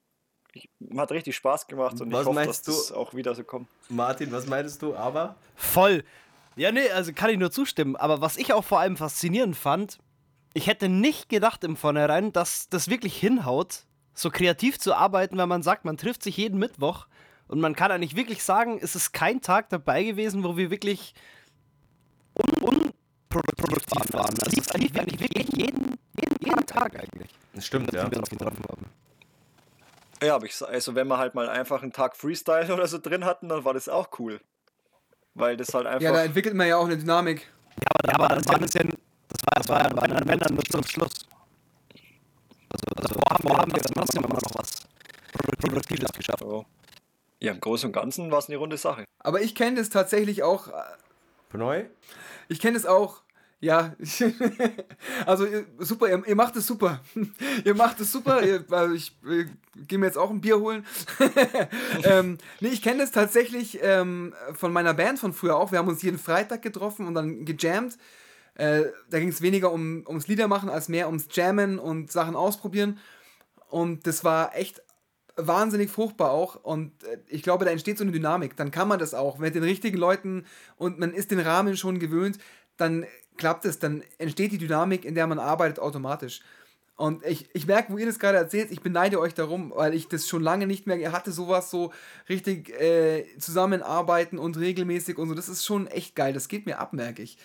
[0.53, 2.71] Ich, hat richtig Spaß gemacht und Was ich hoffe, dass meinst du?
[2.71, 3.67] das auch wieder so kommt.
[3.89, 4.95] Martin, was meintest du?
[4.95, 5.35] Aber?
[5.55, 6.03] voll.
[6.57, 7.97] Ja, nee, also kann ich nur zustimmen.
[7.97, 9.99] Aber was ich auch vor allem faszinierend fand,
[10.53, 13.83] ich hätte nicht gedacht im Vornherein, dass das wirklich hinhaut,
[14.13, 17.07] so kreativ zu arbeiten, wenn man sagt, man trifft sich jeden Mittwoch
[17.49, 21.13] und man kann eigentlich wirklich sagen, es ist kein Tag dabei gewesen, wo wir wirklich
[22.61, 22.93] un
[23.41, 24.36] unproduktiv waren.
[24.43, 28.10] Also es lief eigentlich wirklich jeden, jeden, jeden Tag eigentlich, Das stimmt, ja.
[28.10, 28.86] wir uns getroffen haben.
[30.24, 33.26] Ja, aber ich, also wenn wir halt mal einfach einen Tag Freestyle oder so drin
[33.26, 34.39] hatten, dann war das auch cool.
[35.34, 36.02] Weil das halt einfach.
[36.02, 37.41] Ja, da entwickelt man ja auch eine Dynamik.
[37.82, 38.89] Ja, aber, aber das war ein bisschen,
[39.28, 41.28] das war, das war ja bei den Männern nur zum Schluss.
[42.69, 44.88] Also, also wo, haben, wo haben wir dann trotzdem immer noch was
[45.60, 46.39] Produktives geschafft?
[46.39, 46.65] so.
[47.41, 49.04] Ja, im Großen und Ganzen war es eine runde Sache.
[49.19, 50.69] Aber ich kenne das tatsächlich auch.
[50.69, 50.71] äh,
[51.50, 51.86] Pneu?
[52.48, 53.21] Ich kenne es auch.
[53.65, 53.95] Ja,
[55.25, 55.47] also
[55.80, 57.01] super, ihr, ihr macht es super.
[57.65, 58.45] ihr macht es super.
[58.45, 59.45] Ihr, also ich äh,
[59.88, 60.86] gehe mir jetzt auch ein Bier holen.
[62.04, 65.71] ähm, nee, ich kenne das tatsächlich ähm, von meiner Band von früher auch.
[65.71, 67.97] Wir haben uns jeden Freitag getroffen und dann gejammt.
[68.54, 72.99] Äh, da ging es weniger um, ums Liedermachen als mehr ums Jammen und Sachen ausprobieren.
[73.67, 74.84] Und das war echt
[75.38, 76.63] wahnsinnig fruchtbar auch.
[76.63, 78.58] Und äh, ich glaube, da entsteht so eine Dynamik.
[78.58, 80.45] Dann kann man das auch mit den richtigen Leuten
[80.78, 82.38] und man ist den Rahmen schon gewöhnt,
[82.78, 83.06] dann
[83.38, 86.41] klappt es, dann entsteht die Dynamik, in der man arbeitet, automatisch.
[86.98, 90.08] Und ich, ich merke, wo ihr das gerade erzählt, ich beneide euch darum, weil ich
[90.08, 91.91] das schon lange nicht mehr hatte, sowas so
[92.30, 95.36] richtig äh, zusammenarbeiten und regelmäßig und so.
[95.36, 96.32] Das ist schon echt geil.
[96.32, 97.38] Das geht mir ab, merke ich.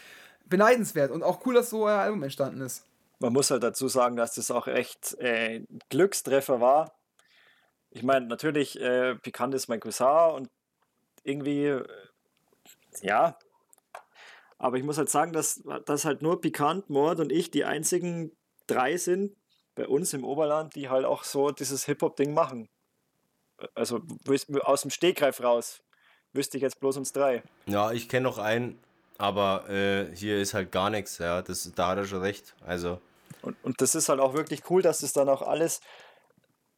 [0.47, 2.85] Beneidenswert und auch cool, dass so euer Album entstanden ist.
[3.19, 6.95] Man muss halt dazu sagen, dass das auch echt äh, Glückstreffer war.
[7.91, 10.51] Ich meine, natürlich, äh, Pikant ist mein Cousin und
[11.25, 11.85] irgendwie, äh,
[13.03, 13.37] ja.
[14.61, 18.37] Aber ich muss halt sagen, dass, dass halt nur Pikant, Mord und ich die einzigen
[18.67, 19.35] drei sind
[19.75, 22.69] bei uns im Oberland, die halt auch so dieses Hip-Hop-Ding machen.
[23.75, 24.03] Also
[24.63, 25.83] aus dem Stegreif raus
[26.35, 27.43] wüsste ich jetzt bloß uns drei.
[27.67, 28.79] Ja, ich kenne noch einen,
[29.17, 31.43] Aber äh, hier ist halt gar nichts, ja.
[31.43, 32.55] Das, da hat er schon recht.
[32.65, 33.01] Also.
[33.43, 35.81] Und, und das ist halt auch wirklich cool, dass das dann auch alles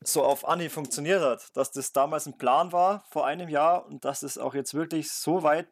[0.04, 1.56] so auf Anni funktioniert hat.
[1.56, 5.10] Dass das damals ein Plan war vor einem Jahr und dass das auch jetzt wirklich
[5.10, 5.68] so weit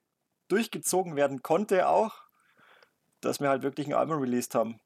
[0.50, 2.14] durchgezogen werden konnte auch,
[3.20, 4.80] dass wir halt wirklich ein Album released haben.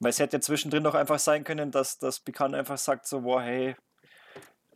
[0.00, 3.20] Weil es hätte ja zwischendrin doch einfach sein können, dass das Bekannt einfach sagt so,
[3.20, 3.76] boah, hey,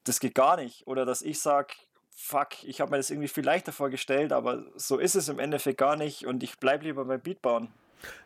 [0.05, 0.87] das geht gar nicht.
[0.87, 1.75] Oder dass ich sage,
[2.15, 5.79] fuck, ich habe mir das irgendwie viel leichter vorgestellt, aber so ist es im Endeffekt
[5.79, 7.69] gar nicht und ich bleibe lieber beim Beat bauen.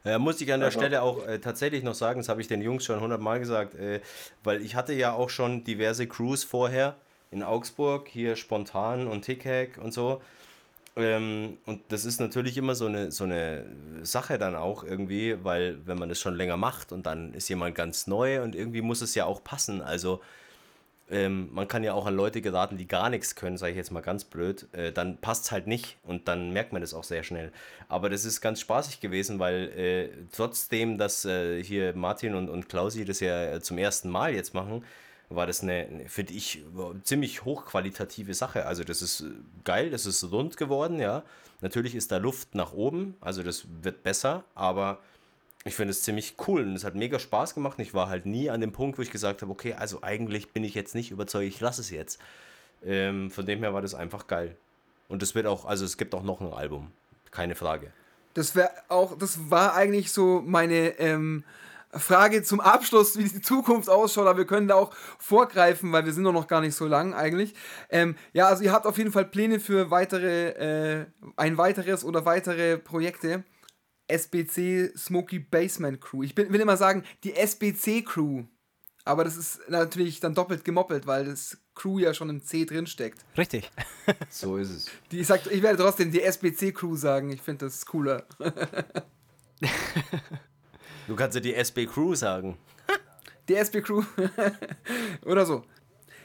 [0.05, 0.79] Ja, muss ich an der also.
[0.79, 4.01] Stelle auch äh, tatsächlich noch sagen, das habe ich den Jungs schon hundertmal gesagt, äh,
[4.43, 6.97] weil ich hatte ja auch schon diverse Crews vorher
[7.31, 10.21] in Augsburg, hier spontan und Tickhack und so.
[10.97, 13.65] Ähm, und das ist natürlich immer so eine, so eine
[14.03, 17.75] Sache dann auch irgendwie, weil wenn man das schon länger macht und dann ist jemand
[17.75, 19.83] ganz neu und irgendwie muss es ja auch passen.
[19.83, 20.21] Also
[21.11, 23.91] ähm, man kann ja auch an Leute geraten, die gar nichts können, sage ich jetzt
[23.91, 27.05] mal ganz blöd, äh, dann passt es halt nicht und dann merkt man das auch
[27.05, 27.53] sehr schnell.
[27.89, 32.69] Aber das ist ganz spaßig gewesen, weil äh, trotzdem, dass äh, hier Martin und, und
[32.69, 34.85] Klausi das ja zum ersten Mal jetzt machen,
[35.31, 36.63] war das eine, finde ich,
[37.05, 38.67] ziemlich hochqualitative Sache.
[38.67, 39.25] Also das ist
[39.65, 41.23] geil, das ist rund geworden, ja.
[41.61, 44.99] Natürlich ist da Luft nach oben, also das wird besser, aber
[45.65, 47.79] ich finde es ziemlich cool und es hat mega Spaß gemacht.
[47.79, 50.65] Ich war halt nie an dem Punkt, wo ich gesagt habe, okay, also eigentlich bin
[50.65, 52.19] ich jetzt nicht überzeugt, ich lasse es jetzt.
[52.85, 54.57] Ähm, von dem her war das einfach geil.
[55.09, 56.91] Und es wird auch, also es gibt auch noch ein Album,
[57.31, 57.93] keine Frage.
[58.35, 61.45] Das wäre auch, das war eigentlich so meine ähm,
[61.93, 66.13] Frage zum Abschluss, wie die Zukunft ausschaut, aber wir können da auch vorgreifen, weil wir
[66.13, 67.55] sind noch gar nicht so lang eigentlich.
[67.89, 72.25] Ähm, ja, also ihr habt auf jeden Fall Pläne für weitere, äh, ein weiteres oder
[72.25, 73.45] weitere Projekte.
[74.07, 76.23] SBC Smoky Basement Crew.
[76.23, 78.45] Ich will immer sagen, die SBC Crew.
[79.05, 82.87] Aber das ist natürlich dann doppelt gemoppelt, weil das Crew ja schon im C drin
[82.87, 83.25] steckt.
[83.37, 83.71] Richtig.
[84.31, 84.91] so ist es.
[85.11, 87.31] Die, ich, sag, ich werde trotzdem die SBC Crew sagen.
[87.31, 88.25] Ich finde das cooler.
[91.11, 92.57] du kannst ja die SB Crew sagen.
[93.49, 94.05] die SB Crew.
[95.27, 95.65] Oder so.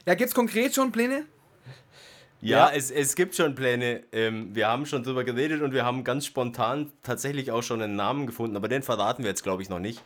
[0.06, 1.26] Ja, gibt es konkret schon Pläne?
[2.42, 4.04] Ja, ja, Es, es gibt schon Pläne.
[4.12, 7.96] Ähm, wir haben schon drüber geredet und wir haben ganz spontan tatsächlich auch schon einen
[7.96, 10.04] Namen gefunden, aber den verraten wir jetzt, glaube ich, noch nicht.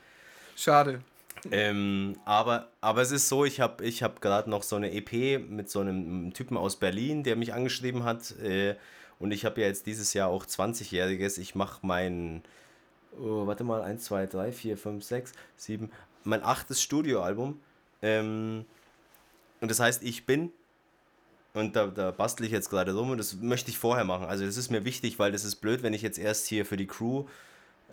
[0.55, 1.01] Schade.
[1.51, 5.41] Ähm, aber, aber es ist so, ich habe ich hab gerade noch so eine EP
[5.49, 8.31] mit so einem Typen aus Berlin, der mich angeschrieben hat.
[8.39, 8.75] Äh,
[9.19, 11.37] und ich habe ja jetzt dieses Jahr auch 20-Jähriges.
[11.37, 12.43] Ich mache mein,
[13.17, 15.91] oh, warte mal, 1, 2, 3, 4, 5, 6, 7,
[16.23, 17.59] mein achtes Studioalbum.
[18.01, 18.65] Ähm,
[19.61, 20.51] und das heißt, ich bin
[21.53, 24.27] und da, da bastel ich jetzt gerade rum und das möchte ich vorher machen.
[24.27, 26.77] Also das ist mir wichtig, weil das ist blöd, wenn ich jetzt erst hier für
[26.77, 27.25] die Crew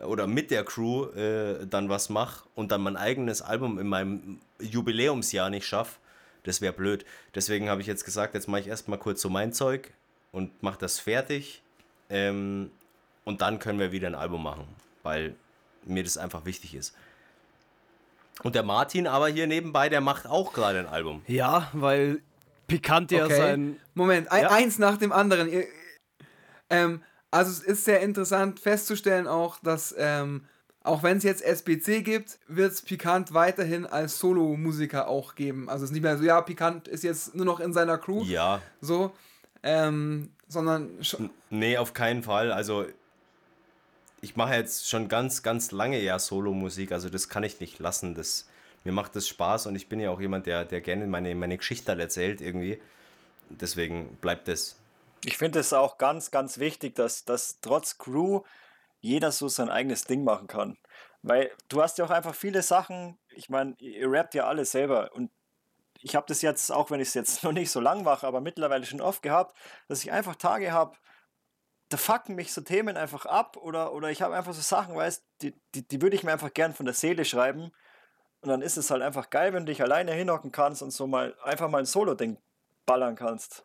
[0.01, 3.89] äh, oder mit der Crew äh, dann was mache und dann mein eigenes Album in
[3.89, 5.99] meinem Jubiläumsjahr nicht schaffe.
[6.45, 7.05] Das wäre blöd.
[7.35, 9.93] Deswegen habe ich jetzt gesagt, jetzt mache ich erstmal kurz so mein Zeug
[10.33, 11.63] und mache das fertig.
[12.09, 12.71] Ähm,
[13.25, 14.69] und dann können wir wieder ein Album machen,
[15.07, 15.35] weil
[15.87, 16.95] mir das einfach wichtig ist.
[18.43, 21.23] Und der Martin aber hier nebenbei, der macht auch gerade ein Album.
[21.27, 22.21] Ja, weil
[22.67, 23.37] pikant ja okay.
[23.37, 23.81] sein.
[23.95, 24.51] Moment, ein, ja?
[24.51, 25.49] eins nach dem anderen.
[26.69, 30.45] Ähm, also es ist sehr interessant festzustellen auch, dass ähm,
[30.83, 35.69] auch wenn es jetzt SBC gibt, wird es Pikant weiterhin als Solo-Musiker auch geben.
[35.69, 38.23] Also es ist nicht mehr so, ja, Pikant ist jetzt nur noch in seiner Crew.
[38.25, 38.61] Ja.
[38.81, 39.13] So.
[39.63, 40.91] Ähm, sondern.
[41.51, 42.53] Nee, auf keinen Fall.
[42.53, 42.87] Also
[44.27, 48.17] ich mache jetzt schon ganz, ganz lange ja Solo-Musik, also das kann ich nicht lassen.
[48.17, 48.49] Das
[48.83, 51.57] mir macht das Spaß und ich bin ja auch jemand, der, der gerne meine, meine
[51.57, 52.83] Geschichte erzählt irgendwie.
[53.51, 54.81] Deswegen bleibt das.
[55.25, 58.43] Ich finde es auch ganz, ganz wichtig, dass, dass trotz Crew
[59.01, 60.77] jeder so sein eigenes Ding machen kann.
[61.23, 65.13] Weil du hast ja auch einfach viele Sachen, ich meine, ihr rappt ja alle selber
[65.15, 65.31] und
[66.01, 68.41] ich habe das jetzt, auch wenn ich es jetzt noch nicht so lang mache, aber
[68.41, 70.97] mittlerweile schon oft gehabt, dass ich einfach Tage habe,
[71.89, 75.25] da fucken mich so Themen einfach ab oder, oder ich habe einfach so Sachen, weißt
[75.43, 77.71] die, die, die würde ich mir einfach gern von der Seele schreiben
[78.41, 81.07] und dann ist es halt einfach geil, wenn du dich alleine hinhocken kannst und so
[81.07, 82.39] mal einfach mal ein Solo-Ding
[82.87, 83.65] ballern kannst.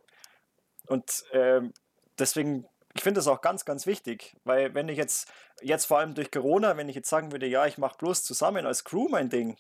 [0.88, 1.74] Und ähm,
[2.18, 5.32] deswegen, ich finde das auch ganz, ganz wichtig, weil wenn ich jetzt,
[5.62, 8.66] jetzt vor allem durch Corona, wenn ich jetzt sagen würde, ja, ich mache bloß zusammen
[8.66, 9.56] als Crew mein Ding,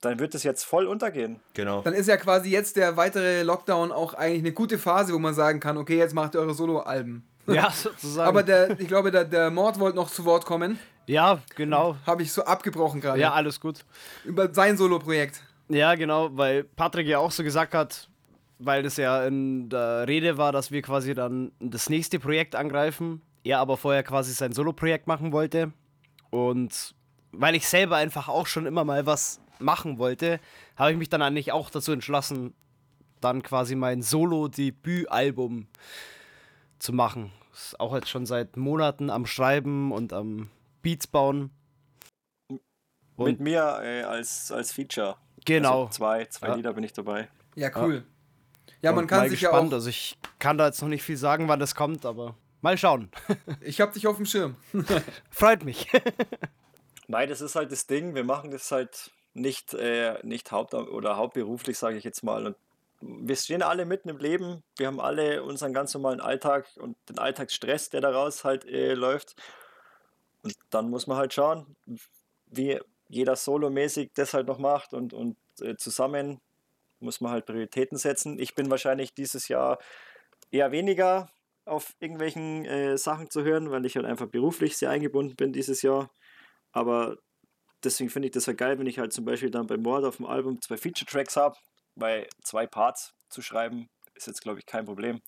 [0.00, 1.40] dann wird es jetzt voll untergehen.
[1.54, 1.82] Genau.
[1.82, 5.34] Dann ist ja quasi jetzt der weitere Lockdown auch eigentlich eine gute Phase, wo man
[5.34, 7.28] sagen kann, okay, jetzt macht ihr eure Solo-Alben.
[7.54, 8.28] Ja, sozusagen.
[8.28, 10.78] Aber der, ich glaube, der, der Mord wollte noch zu Wort kommen.
[11.06, 11.96] Ja, genau.
[12.06, 13.18] Habe ich so abgebrochen gerade.
[13.18, 13.84] Ja, alles gut.
[14.24, 15.42] Über sein Solo-Projekt.
[15.70, 18.08] Ja, genau, weil Patrick ja auch so gesagt hat,
[18.58, 23.22] weil das ja in der Rede war, dass wir quasi dann das nächste Projekt angreifen.
[23.44, 25.72] Er aber vorher quasi sein Solo-Projekt machen wollte.
[26.30, 26.94] Und
[27.32, 30.40] weil ich selber einfach auch schon immer mal was machen wollte,
[30.76, 32.54] habe ich mich dann eigentlich auch dazu entschlossen,
[33.20, 35.66] dann quasi mein Solo-Debüt-Album
[36.78, 40.50] zu machen Ist auch jetzt schon seit Monaten am Schreiben und am
[40.82, 41.50] Beats bauen.
[43.16, 45.16] Und Mit mir äh, als, als Feature.
[45.44, 45.86] Genau.
[45.86, 46.54] Also zwei, zwei ja.
[46.54, 47.28] Lieder bin ich dabei.
[47.56, 48.04] Ja, cool.
[48.80, 49.64] Ja, man kann sich gespannt.
[49.64, 49.72] ja auch.
[49.72, 53.10] Also ich kann da jetzt noch nicht viel sagen, wann das kommt, aber mal schauen.
[53.60, 54.56] ich hab dich auf dem Schirm.
[55.30, 55.90] Freut mich.
[57.08, 58.14] Nein, das ist halt das Ding.
[58.14, 62.46] Wir machen das halt nicht, äh, nicht haupt- oder hauptberuflich, sage ich jetzt mal.
[62.46, 62.56] Und
[63.00, 64.62] wir stehen alle mitten im Leben.
[64.76, 69.36] Wir haben alle unseren ganz normalen Alltag und den Alltagsstress, der daraus halt äh, läuft.
[70.42, 71.76] Und dann muss man halt schauen,
[72.46, 76.40] wie jeder solomäßig das halt noch macht und, und äh, zusammen
[77.00, 78.38] muss man halt Prioritäten setzen.
[78.38, 79.78] Ich bin wahrscheinlich dieses Jahr
[80.50, 81.30] eher weniger
[81.64, 85.82] auf irgendwelchen äh, Sachen zu hören, weil ich halt einfach beruflich sehr eingebunden bin dieses
[85.82, 86.10] Jahr.
[86.72, 87.18] Aber
[87.84, 90.16] deswegen finde ich das halt geil, wenn ich halt zum Beispiel dann bei Mord auf
[90.16, 91.56] dem Album zwei Feature-Tracks habe,
[91.98, 95.20] weil zwei Parts zu schreiben ist jetzt, glaube ich, kein Problem.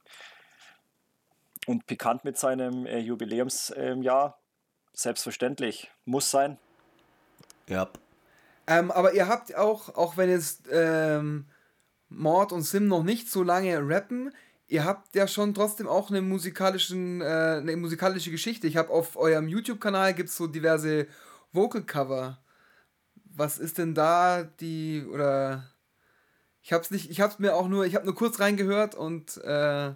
[1.67, 4.33] Und pikant mit seinem äh, Jubiläumsjahr, ähm,
[4.93, 6.59] selbstverständlich, muss sein.
[7.69, 7.91] Ja.
[8.67, 11.47] Ähm, aber ihr habt auch, auch wenn jetzt ähm,
[12.09, 14.33] Mord und Sim noch nicht so lange rappen,
[14.67, 18.67] ihr habt ja schon trotzdem auch eine, musikalischen, äh, eine musikalische Geschichte.
[18.67, 21.07] Ich habe auf eurem YouTube-Kanal gibt es so diverse
[21.53, 22.39] Vocal-Cover.
[23.25, 25.70] Was ist denn da die, oder
[26.63, 29.93] ich hab's nicht, ich hab's mir auch nur, ich habe nur kurz reingehört und äh,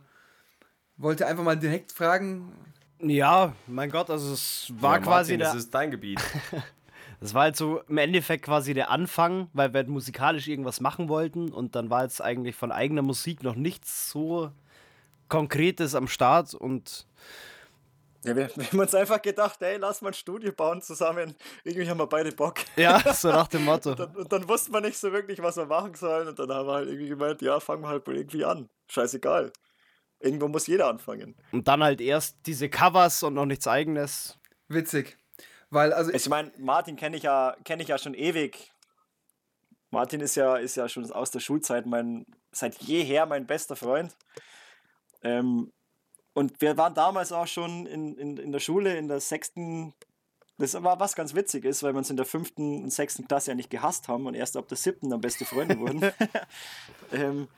[0.97, 2.53] wollte einfach mal direkt fragen.
[3.01, 5.49] Ja, mein Gott, also es war ja, quasi Martin, der.
[5.49, 6.21] Das ist dein Gebiet.
[7.21, 11.09] das war halt so im Endeffekt quasi der Anfang, weil wir halt musikalisch irgendwas machen
[11.09, 14.51] wollten und dann war jetzt eigentlich von eigener Musik noch nichts so
[15.29, 17.07] Konkretes am Start und
[18.25, 21.35] ja, wir, wir, haben uns einfach gedacht, hey, lass mal ein Studio bauen zusammen.
[21.63, 22.61] Irgendwie haben wir beide Bock.
[22.77, 23.91] Ja, so nach dem Motto.
[23.91, 26.29] und, dann, und dann wussten wir nicht so wirklich, was wir machen sollen.
[26.29, 28.71] Und dann haben wir halt irgendwie gemeint, ja, fangen wir halt irgendwie an.
[28.89, 29.53] Scheißegal.
[30.21, 31.37] Irgendwo muss jeder anfangen.
[31.53, 34.39] Und dann halt erst diese Covers und noch nichts eigenes.
[34.69, 35.19] Witzig.
[35.69, 36.11] Weil, also.
[36.11, 38.73] Ich meine, Martin kenne ich, ja, kenn ich ja schon ewig.
[39.91, 44.17] Martin ist ja, ist ja schon aus der Schulzeit mein, seit jeher mein bester Freund.
[45.23, 45.73] Ähm,
[46.35, 49.95] und wir waren damals auch schon in, in, in der Schule, in der sechsten,
[50.59, 53.53] das war was ganz witzig ist, weil wir uns in der fünften und sechsten Klasse
[53.53, 56.13] ja nicht gehasst haben und erst ab der siebten dann beste Freunde wurden.
[57.13, 57.49] ähm,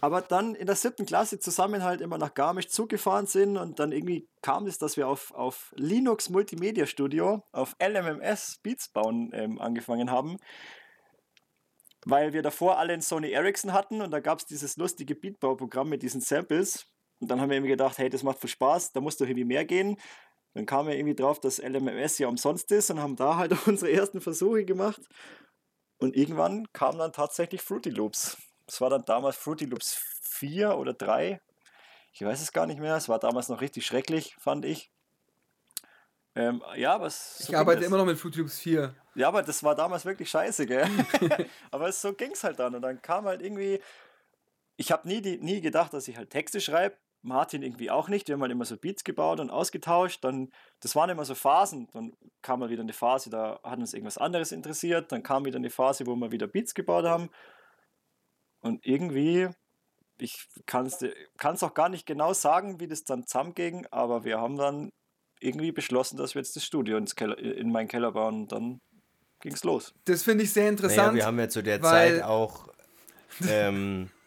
[0.00, 3.92] aber dann in der siebten Klasse zusammen halt immer nach Garmisch zugefahren sind und dann
[3.92, 9.60] irgendwie kam es, dass wir auf, auf Linux Multimedia Studio, auf LMMS Beats bauen ähm,
[9.60, 10.38] angefangen haben.
[12.06, 15.88] Weil wir davor alle einen Sony Ericsson hatten und da gab es dieses lustige Beatbauprogramm
[15.88, 16.86] mit diesen Samples
[17.20, 19.44] und dann haben wir irgendwie gedacht, hey, das macht viel Spaß, da muss doch irgendwie
[19.44, 19.96] mehr gehen.
[20.54, 23.90] Dann kamen wir irgendwie drauf, dass LMMS ja umsonst ist und haben da halt unsere
[23.90, 25.00] ersten Versuche gemacht.
[25.98, 28.36] Und irgendwann kam dann tatsächlich Fruity Loops.
[28.66, 31.40] Es war dann damals Fruity Loops 4 oder 3.
[32.12, 32.96] Ich weiß es gar nicht mehr.
[32.96, 34.90] Es war damals noch richtig schrecklich, fand ich.
[36.36, 38.94] Ähm, ja, aber so Ich arbeite immer noch mit Fruity Loops 4.
[39.14, 40.88] Ja, aber das war damals wirklich scheiße, gell?
[41.70, 42.74] aber so ging es halt dann.
[42.74, 43.80] Und dann kam halt irgendwie.
[44.76, 46.96] Ich habe nie, nie gedacht, dass ich halt Texte schreibe.
[47.24, 48.28] Martin irgendwie auch nicht.
[48.28, 50.22] Wir haben halt immer so Beats gebaut und ausgetauscht.
[50.22, 51.88] Dann, das waren immer so Phasen.
[51.92, 55.10] Dann kam mal wieder eine Phase, da hat uns irgendwas anderes interessiert.
[55.10, 57.30] Dann kam wieder eine Phase, wo wir wieder Beats gebaut haben.
[58.60, 59.48] Und irgendwie,
[60.18, 64.56] ich kann es auch gar nicht genau sagen, wie das dann zusammenging, aber wir haben
[64.56, 64.90] dann
[65.40, 68.80] irgendwie beschlossen, dass wir jetzt das Studio ins Keller, in meinen Keller bauen und dann
[69.40, 69.92] ging es los.
[70.06, 71.08] Das finde ich sehr interessant.
[71.08, 72.68] Naja, wir haben ja zu der Zeit auch.
[73.46, 74.10] Ähm,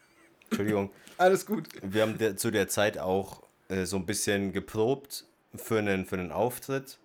[0.49, 0.91] Entschuldigung.
[1.17, 1.67] Alles gut.
[1.81, 6.17] Wir haben der, zu der Zeit auch äh, so ein bisschen geprobt für einen, für
[6.17, 6.99] einen Auftritt.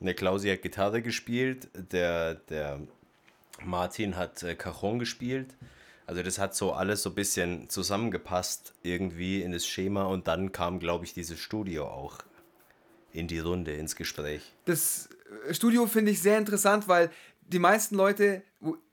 [0.00, 2.80] Der Klausi hat Gitarre gespielt, der, der
[3.64, 5.54] Martin hat äh, Cajon gespielt.
[6.06, 10.52] Also das hat so alles so ein bisschen zusammengepasst irgendwie in das Schema und dann
[10.52, 12.18] kam, glaube ich, dieses Studio auch
[13.12, 14.52] in die Runde, ins Gespräch.
[14.66, 15.08] Das
[15.48, 17.10] äh, Studio finde ich sehr interessant, weil
[17.46, 18.42] die meisten Leute,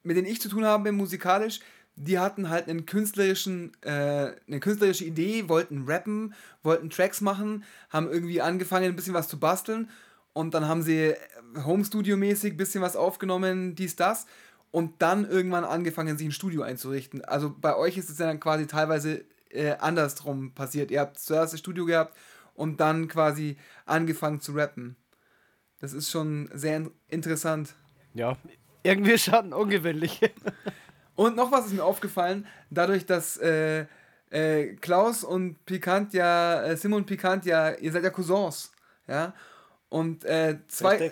[0.03, 1.59] mit denen ich zu tun habe musikalisch,
[1.95, 8.09] die hatten halt einen künstlerischen, äh, eine künstlerische Idee, wollten rappen, wollten Tracks machen, haben
[8.09, 9.89] irgendwie angefangen, ein bisschen was zu basteln
[10.33, 11.17] und dann haben sie äh,
[11.63, 14.25] Home-Studio-mäßig ein bisschen was aufgenommen, dies, das
[14.71, 17.23] und dann irgendwann angefangen, sich ein Studio einzurichten.
[17.25, 20.91] Also bei euch ist es dann quasi teilweise äh, andersrum passiert.
[20.91, 22.17] Ihr habt zuerst das Studio gehabt
[22.55, 24.95] und dann quasi angefangen zu rappen.
[25.79, 27.75] Das ist schon sehr interessant.
[28.13, 28.37] Ja,
[28.83, 30.21] irgendwie schon ungewöhnlich.
[31.15, 33.85] Und noch was ist mir aufgefallen, dadurch, dass äh,
[34.31, 38.71] äh, Klaus und Pikant ja, äh, Simon Pikant ja, ihr seid ja Cousins,
[39.07, 39.33] ja.
[39.89, 41.11] Und äh, zwei,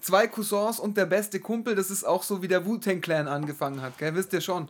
[0.00, 3.80] zwei Cousins und der beste Kumpel, das ist auch so, wie der Wu-Tang Clan angefangen
[3.80, 4.14] hat, gell?
[4.16, 4.68] Wisst ihr schon.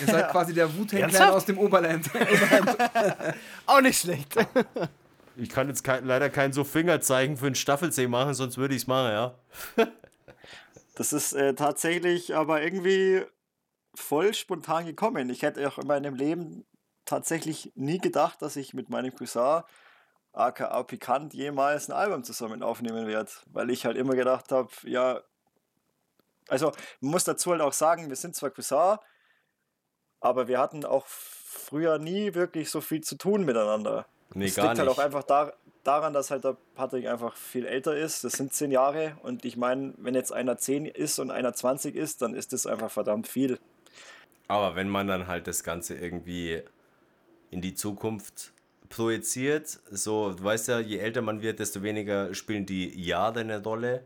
[0.00, 2.10] Ihr seid quasi der Wu-Tang Clan aus dem Oberland.
[3.66, 4.34] auch nicht schlecht.
[5.34, 8.82] Ich kann jetzt kein, leider kein so Fingerzeichen für ein Staffelsee machen, sonst würde ich
[8.82, 9.34] es machen, ja.
[10.94, 13.22] das ist äh, tatsächlich aber irgendwie
[13.94, 15.30] voll spontan gekommen.
[15.30, 16.64] Ich hätte auch in meinem Leben
[17.04, 19.62] tatsächlich nie gedacht, dass ich mit meinem Cousin
[20.32, 25.20] aka Pikant jemals ein Album zusammen aufnehmen werde, weil ich halt immer gedacht habe, ja,
[26.48, 28.98] also man muss dazu halt auch sagen, wir sind zwar Cousin,
[30.20, 34.06] aber wir hatten auch früher nie wirklich so viel zu tun miteinander.
[34.34, 35.52] Nee, das gar liegt halt auch einfach da,
[35.84, 38.24] daran, dass halt der Patrick einfach viel älter ist.
[38.24, 41.94] Das sind zehn Jahre und ich meine, wenn jetzt einer zehn ist und einer 20
[41.94, 43.58] ist, dann ist das einfach verdammt viel.
[44.52, 46.60] Aber wenn man dann halt das Ganze irgendwie
[47.50, 48.52] in die Zukunft
[48.90, 53.62] projiziert, so, du weißt ja, je älter man wird, desto weniger spielen die Jahre eine
[53.62, 54.04] Rolle.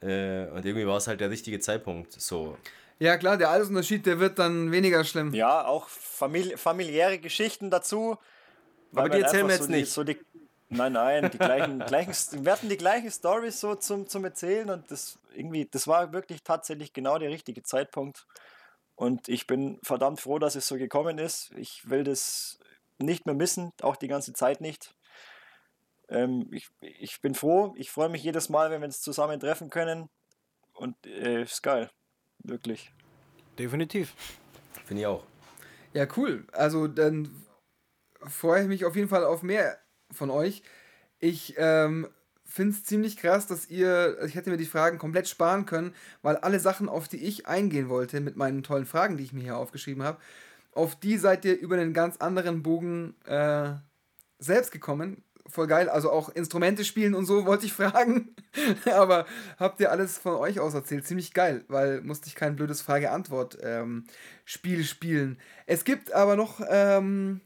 [0.00, 2.12] Äh, und irgendwie war es halt der richtige Zeitpunkt.
[2.18, 2.56] So.
[2.98, 5.34] Ja, klar, der Altersunterschied, der wird dann weniger schlimm.
[5.34, 8.16] Ja, auch famili familiäre Geschichten dazu.
[8.94, 9.92] Aber die erzählen wir jetzt so nicht.
[9.92, 10.18] so die,
[10.70, 14.90] nein, nein, die gleichen, gleichen, wir hatten die gleichen Stories so zum, zum Erzählen und
[14.90, 18.24] das irgendwie, das war wirklich tatsächlich genau der richtige Zeitpunkt.
[18.98, 21.52] Und ich bin verdammt froh, dass es so gekommen ist.
[21.54, 22.58] Ich will das
[22.98, 24.92] nicht mehr missen, auch die ganze Zeit nicht.
[26.08, 29.70] Ähm, ich, ich bin froh, ich freue mich jedes Mal, wenn wir uns zusammen treffen
[29.70, 30.08] können.
[30.72, 31.92] Und äh, ist geil.
[32.40, 32.90] Wirklich.
[33.56, 34.14] Definitiv.
[34.84, 35.22] Finde ich auch.
[35.92, 36.44] Ja, cool.
[36.50, 37.46] Also dann
[38.26, 39.78] freue ich mich auf jeden Fall auf mehr
[40.10, 40.64] von euch.
[41.20, 42.08] Ich ähm,
[42.48, 46.36] finde es ziemlich krass, dass ihr, ich hätte mir die Fragen komplett sparen können, weil
[46.36, 49.56] alle Sachen, auf die ich eingehen wollte mit meinen tollen Fragen, die ich mir hier
[49.56, 50.18] aufgeschrieben habe,
[50.72, 53.72] auf die seid ihr über einen ganz anderen Bogen äh,
[54.38, 55.22] selbst gekommen.
[55.46, 55.88] Voll geil.
[55.88, 58.34] Also auch Instrumente spielen und so wollte ich fragen.
[58.92, 59.26] Aber
[59.58, 61.06] habt ihr alles von euch aus erzählt?
[61.06, 65.38] Ziemlich geil, weil musste ich kein blödes Frage-Antwort-Spiel ähm, spielen.
[65.66, 67.40] Es gibt aber noch, ähm,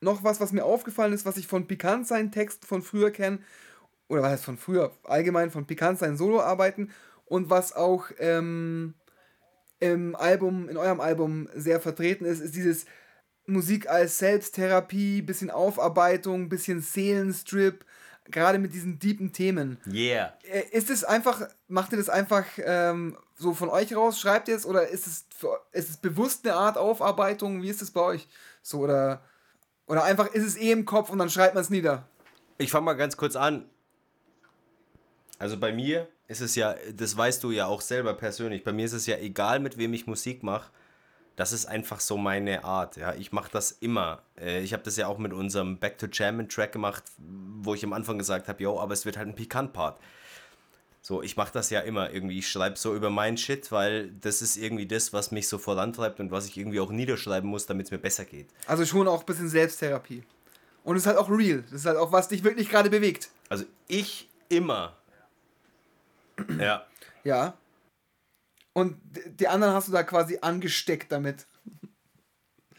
[0.00, 3.38] noch was, was mir aufgefallen ist, was ich von Pikant sein Text von früher kenne.
[4.08, 4.92] Oder was heißt von früher?
[5.04, 6.90] Allgemein von Pikant sein Solo-Arbeiten.
[7.26, 8.94] Und was auch ähm,
[9.80, 12.86] im Album, in eurem Album sehr vertreten ist, ist dieses
[13.46, 17.84] Musik als Selbsttherapie, bisschen Aufarbeitung, bisschen Seelenstrip,
[18.30, 19.78] gerade mit diesen deepen Themen.
[19.86, 20.34] Yeah.
[20.50, 24.56] Äh, ist es einfach, macht ihr das einfach ähm, so von euch raus, schreibt ihr
[24.56, 27.62] es oder ist es, für, ist es bewusst eine Art Aufarbeitung?
[27.62, 28.28] Wie ist es bei euch?
[28.62, 29.22] So oder,
[29.86, 32.08] oder einfach ist es eh im Kopf und dann schreibt man es nieder?
[32.56, 33.68] Ich fange mal ganz kurz an.
[35.38, 38.86] Also bei mir ist es ja, das weißt du ja auch selber persönlich, bei mir
[38.86, 40.70] ist es ja egal, mit wem ich Musik mache.
[41.36, 42.96] Das ist einfach so meine Art.
[42.96, 44.22] Ja, ich mache das immer.
[44.40, 47.84] Äh, ich habe das ja auch mit unserem Back to German Track gemacht, wo ich
[47.84, 49.98] am Anfang gesagt habe, yo, aber es wird halt ein pikant Part.
[51.02, 52.38] So, ich mache das ja immer irgendwie.
[52.38, 56.20] Ich schreibe so über meinen Shit, weil das ist irgendwie das, was mich so vorantreibt
[56.20, 58.48] und was ich irgendwie auch niederschreiben muss, damit es mir besser geht.
[58.66, 60.22] Also schon auch ein bisschen Selbsttherapie.
[60.84, 61.62] Und es ist halt auch real.
[61.62, 63.28] Das ist halt auch, was dich wirklich gerade bewegt.
[63.48, 64.96] Also ich immer
[66.58, 66.86] ja.
[67.24, 67.58] Ja.
[68.72, 71.46] Und die anderen hast du da quasi angesteckt damit.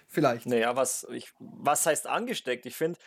[0.07, 0.45] Vielleicht.
[0.45, 2.65] Naja, was, ich, was heißt angesteckt?
[2.65, 2.99] Ich finde,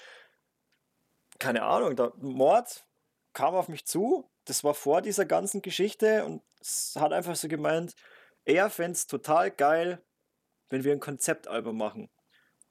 [1.38, 2.86] keine Ahnung, der Mord
[3.32, 4.30] kam auf mich zu.
[4.44, 7.94] Das war vor dieser ganzen Geschichte und es hat einfach so gemeint,
[8.44, 10.02] er fände es total geil,
[10.70, 12.10] wenn wir ein Konzeptalbum machen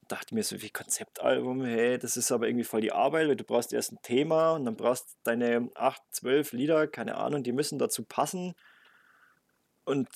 [0.07, 3.43] dachte mir so, wie Konzeptalbum, hey, das ist aber irgendwie voll die Arbeit, weil du
[3.43, 7.79] brauchst erst ein Thema und dann brauchst deine 8, 12 Lieder, keine Ahnung, die müssen
[7.79, 8.53] dazu passen.
[9.85, 10.07] Und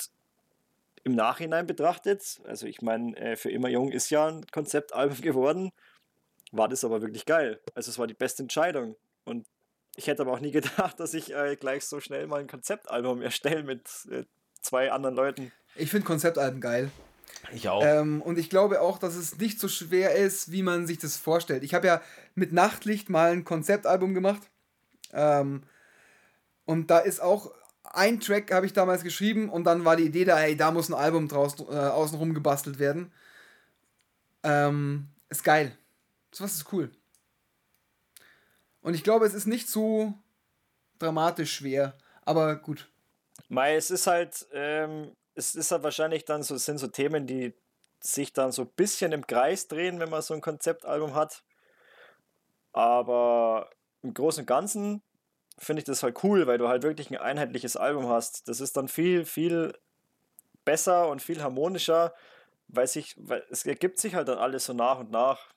[1.03, 5.71] im Nachhinein betrachtet, also ich meine, äh, für immer jung ist ja ein Konzeptalbum geworden,
[6.51, 7.59] war das aber wirklich geil.
[7.73, 8.95] Also es war die beste Entscheidung.
[9.23, 9.47] Und
[9.95, 13.21] ich hätte aber auch nie gedacht, dass ich äh, gleich so schnell mal ein Konzeptalbum
[13.21, 14.23] erstelle mit äh,
[14.61, 15.51] zwei anderen Leuten.
[15.75, 16.91] Ich finde Konzeptalben geil.
[17.53, 17.83] Ich auch.
[17.83, 21.17] Ähm, und ich glaube auch, dass es nicht so schwer ist, wie man sich das
[21.17, 21.63] vorstellt.
[21.63, 22.01] Ich habe ja
[22.35, 24.41] mit Nachtlicht mal ein Konzeptalbum gemacht.
[25.13, 25.63] Ähm,
[26.65, 27.51] und da ist auch
[27.83, 30.89] ein Track, habe ich damals geschrieben, und dann war die Idee da, hey, da muss
[30.89, 33.11] ein Album draußen, äh, außenrum gebastelt werden.
[34.43, 35.75] Ähm, ist geil.
[36.31, 36.89] So was ist cool.
[38.81, 40.13] Und ich glaube, es ist nicht so
[40.99, 42.89] dramatisch schwer, aber gut.
[43.49, 47.53] Mei, es ist halt, ähm, es ist halt wahrscheinlich dann so, sind so Themen, die
[47.99, 51.43] sich dann so ein bisschen im Kreis drehen, wenn man so ein Konzeptalbum hat.
[52.73, 53.69] Aber
[54.01, 55.01] im Großen und Ganzen
[55.57, 58.47] finde ich das halt cool, weil du halt wirklich ein einheitliches Album hast.
[58.47, 59.73] Das ist dann viel, viel
[60.65, 62.13] besser und viel harmonischer,
[62.67, 65.49] weil sich, weil es ergibt sich halt dann alles so nach und nach.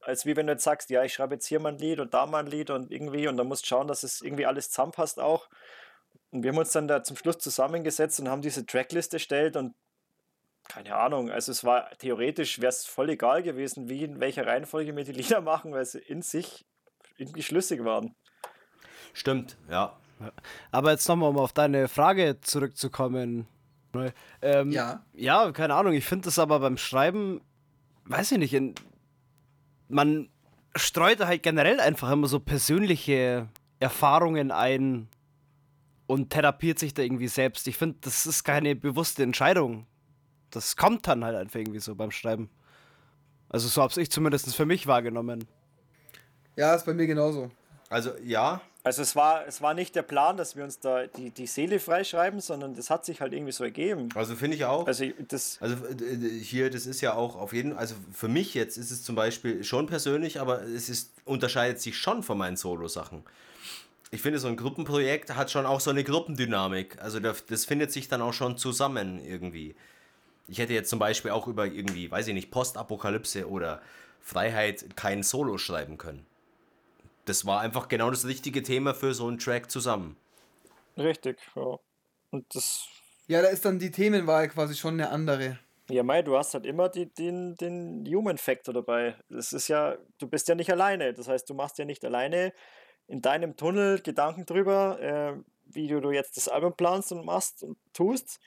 [0.00, 2.12] Als wie wenn du jetzt sagst, ja, ich schreibe jetzt hier mal ein Lied und
[2.14, 4.70] da mal ein Lied und irgendwie und dann musst du schauen, dass es irgendwie alles
[4.70, 5.48] zusammenpasst auch.
[6.30, 9.74] Und wir haben uns dann da zum Schluss zusammengesetzt und haben diese Tracklist erstellt und
[10.68, 14.96] keine Ahnung, also es war theoretisch, wäre es voll egal gewesen, wie in welcher Reihenfolge
[14.96, 16.64] wir die Lieder machen, weil sie in sich
[17.16, 18.14] irgendwie schlüssig waren.
[19.12, 19.96] Stimmt, ja.
[20.70, 23.46] Aber jetzt nochmal, um auf deine Frage zurückzukommen.
[24.40, 25.04] Ähm, Ja.
[25.12, 25.92] Ja, keine Ahnung.
[25.92, 27.40] Ich finde das aber beim Schreiben,
[28.06, 28.74] weiß ich nicht, in,
[29.88, 30.30] man
[30.74, 33.48] streut halt generell einfach immer so persönliche
[33.80, 35.08] Erfahrungen ein
[36.12, 37.66] und therapiert sich da irgendwie selbst.
[37.66, 39.86] Ich finde, das ist keine bewusste Entscheidung.
[40.50, 42.50] Das kommt dann halt einfach irgendwie so beim Schreiben.
[43.48, 45.46] Also so habe ich zumindest für mich wahrgenommen.
[46.54, 47.50] Ja, ist bei mir genauso.
[47.88, 51.30] Also ja, Also es war, es war nicht der Plan, dass wir uns da die,
[51.30, 54.10] die Seele freischreiben, sondern das hat sich halt irgendwie so ergeben.
[54.14, 54.86] also finde ich auch.
[54.86, 58.76] Also das, Also äh, hier, das ist ja auch auf jeden also für mich jetzt
[58.76, 63.22] ist es zum Beispiel schon persönlich, aber es ist, unterscheidet sich schon von meinen Solo-Sachen.
[64.14, 67.00] Ich finde, so ein Gruppenprojekt hat schon auch so eine Gruppendynamik.
[67.00, 69.74] Also das, das findet sich dann auch schon zusammen irgendwie.
[70.48, 73.80] Ich hätte jetzt zum Beispiel auch über irgendwie, weiß ich nicht, Postapokalypse oder
[74.20, 76.26] Freiheit kein Solo schreiben können.
[77.24, 80.16] Das war einfach genau das richtige Thema für so einen Track zusammen.
[80.98, 81.78] richtig, ja.
[82.30, 82.86] Und das,
[83.28, 85.58] Ja, da ist dann die Themenwahl quasi schon eine andere.
[85.88, 89.16] ja Mai, du hast halt immer die, den, den Human Factor dabei.
[89.30, 91.14] Das ist ja, du bist ja nicht alleine.
[91.14, 92.52] Das heißt, du machst ja nicht alleine
[93.06, 95.34] in deinem Tunnel Gedanken drüber, äh,
[95.66, 98.40] wie du, du jetzt das Album planst und machst und tust.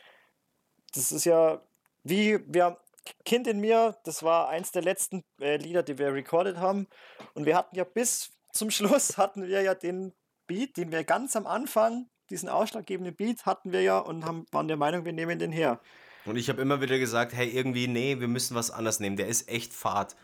[0.93, 1.61] Das ist ja
[2.05, 2.77] wie wir
[3.23, 6.87] Kind in mir, das war eins der letzten äh, Lieder, die wir recorded haben.
[7.33, 10.13] Und wir hatten ja bis zum Schluss hatten wir ja den
[10.47, 14.67] Beat, den wir ganz am Anfang, diesen ausschlaggebenden Beat hatten wir ja und haben, waren
[14.67, 15.79] der Meinung, wir nehmen den her.
[16.25, 19.15] Und ich habe immer wieder gesagt, hey, irgendwie, nee, wir müssen was anderes nehmen.
[19.15, 20.15] Der ist echt fad.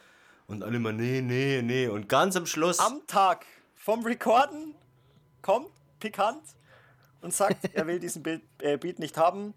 [0.48, 1.88] Und alle immer, nee, nee, nee.
[1.88, 2.80] Und ganz am Schluss.
[2.80, 3.46] Am Tag
[3.82, 4.76] vom Recorden
[5.42, 6.44] kommt Pikant
[7.22, 9.54] und sagt, er will diesen Beat, äh, Beat nicht haben.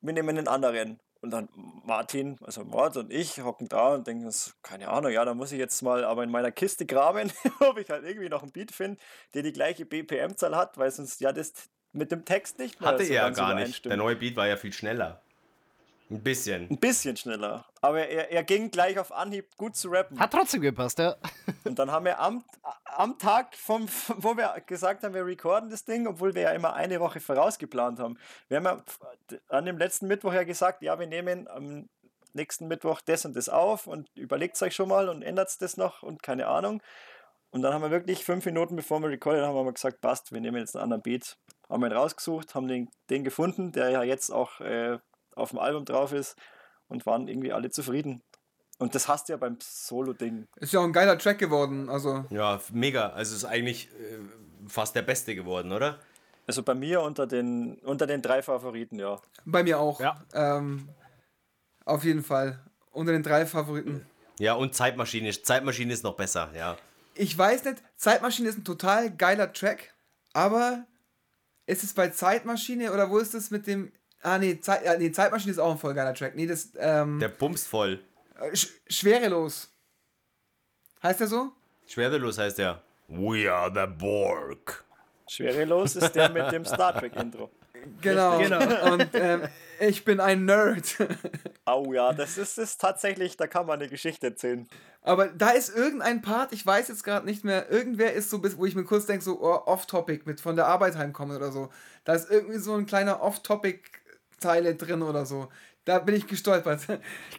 [0.00, 1.00] Wir nehmen einen anderen.
[1.22, 1.48] Und dann
[1.84, 5.52] Martin, also Mord und ich hocken da und denken uns, keine Ahnung, ja, da muss
[5.52, 8.72] ich jetzt mal aber in meiner Kiste graben, ob ich halt irgendwie noch einen Beat
[8.72, 9.00] finde,
[9.32, 11.52] der die gleiche BPM-Zahl hat, weil sonst ja das
[11.92, 13.84] mit dem Text nicht mehr hatte so er ja gar nicht.
[13.84, 15.22] Der neue Beat war ja viel schneller.
[16.12, 16.68] Ein bisschen.
[16.68, 17.64] Ein bisschen schneller.
[17.80, 20.20] Aber er, er ging gleich auf Anhieb gut zu rappen.
[20.20, 21.16] Hat trotzdem gepasst, ja.
[21.64, 22.44] Und dann haben wir am,
[22.84, 23.88] am Tag, vom,
[24.18, 27.98] wo wir gesagt haben, wir recorden das Ding, obwohl wir ja immer eine Woche vorausgeplant
[27.98, 28.18] haben.
[28.48, 31.88] Wir haben ja an dem letzten Mittwoch ja gesagt, ja, wir nehmen am
[32.34, 36.02] nächsten Mittwoch das und das auf und überlegt euch schon mal und ändert das noch
[36.02, 36.82] und keine Ahnung.
[37.50, 40.32] Und dann haben wir wirklich fünf Minuten bevor wir recorden haben, haben wir gesagt, passt,
[40.32, 41.38] wir nehmen jetzt einen anderen Beat.
[41.70, 44.98] Haben wir ihn rausgesucht, haben den, den gefunden, der ja jetzt auch äh,
[45.34, 46.36] auf dem Album drauf ist
[46.88, 48.22] und waren irgendwie alle zufrieden.
[48.78, 50.48] Und das hast du ja beim Solo-Ding.
[50.56, 51.88] Ist ja auch ein geiler Track geworden.
[51.88, 53.10] Also, Ja, mega.
[53.10, 54.18] Also ist eigentlich äh,
[54.66, 56.00] fast der beste geworden, oder?
[56.46, 59.20] Also bei mir unter den, unter den drei Favoriten, ja.
[59.44, 60.00] bei mir auch.
[60.00, 60.20] Ja.
[60.34, 60.88] Ähm,
[61.84, 62.60] auf jeden Fall.
[62.90, 64.04] Unter den drei Favoriten.
[64.38, 65.30] Ja, und Zeitmaschine.
[65.30, 66.76] Zeitmaschine ist noch besser, ja.
[67.14, 69.94] Ich weiß nicht, Zeitmaschine ist ein total geiler Track,
[70.32, 70.86] aber
[71.66, 73.92] ist es bei Zeitmaschine oder wo ist es mit dem.
[74.22, 76.34] Ah, nee, Zeit, nee, Zeitmaschine ist auch ein voll geiler Track.
[76.36, 76.70] Nee, das.
[76.78, 78.00] Ähm, Der bumst voll.
[78.40, 79.68] äh, sch schwerelos.
[81.02, 81.52] Heißt der so?
[81.86, 82.82] Schwerelos heißt der.
[83.08, 84.84] We are the Borg.
[85.28, 87.50] Schwerelos ist der mit dem Star Trek-Intro.
[88.00, 88.38] Genau.
[88.38, 88.92] Genau.
[88.92, 89.42] Und ähm,
[89.80, 90.96] ich bin ein Nerd.
[91.64, 94.68] Au ja, das ist, ist tatsächlich, da kann man eine Geschichte erzählen.
[95.02, 98.56] Aber da ist irgendein Part, ich weiß jetzt gerade nicht mehr, irgendwer ist so, bis,
[98.56, 101.70] wo ich mir kurz denke, so oh, off-topic mit von der Arbeit heimkommen oder so.
[102.04, 103.20] Da ist irgendwie so ein kleiner
[104.42, 105.48] off-topic-Teile drin oder so.
[105.84, 106.86] Da bin ich gestolpert.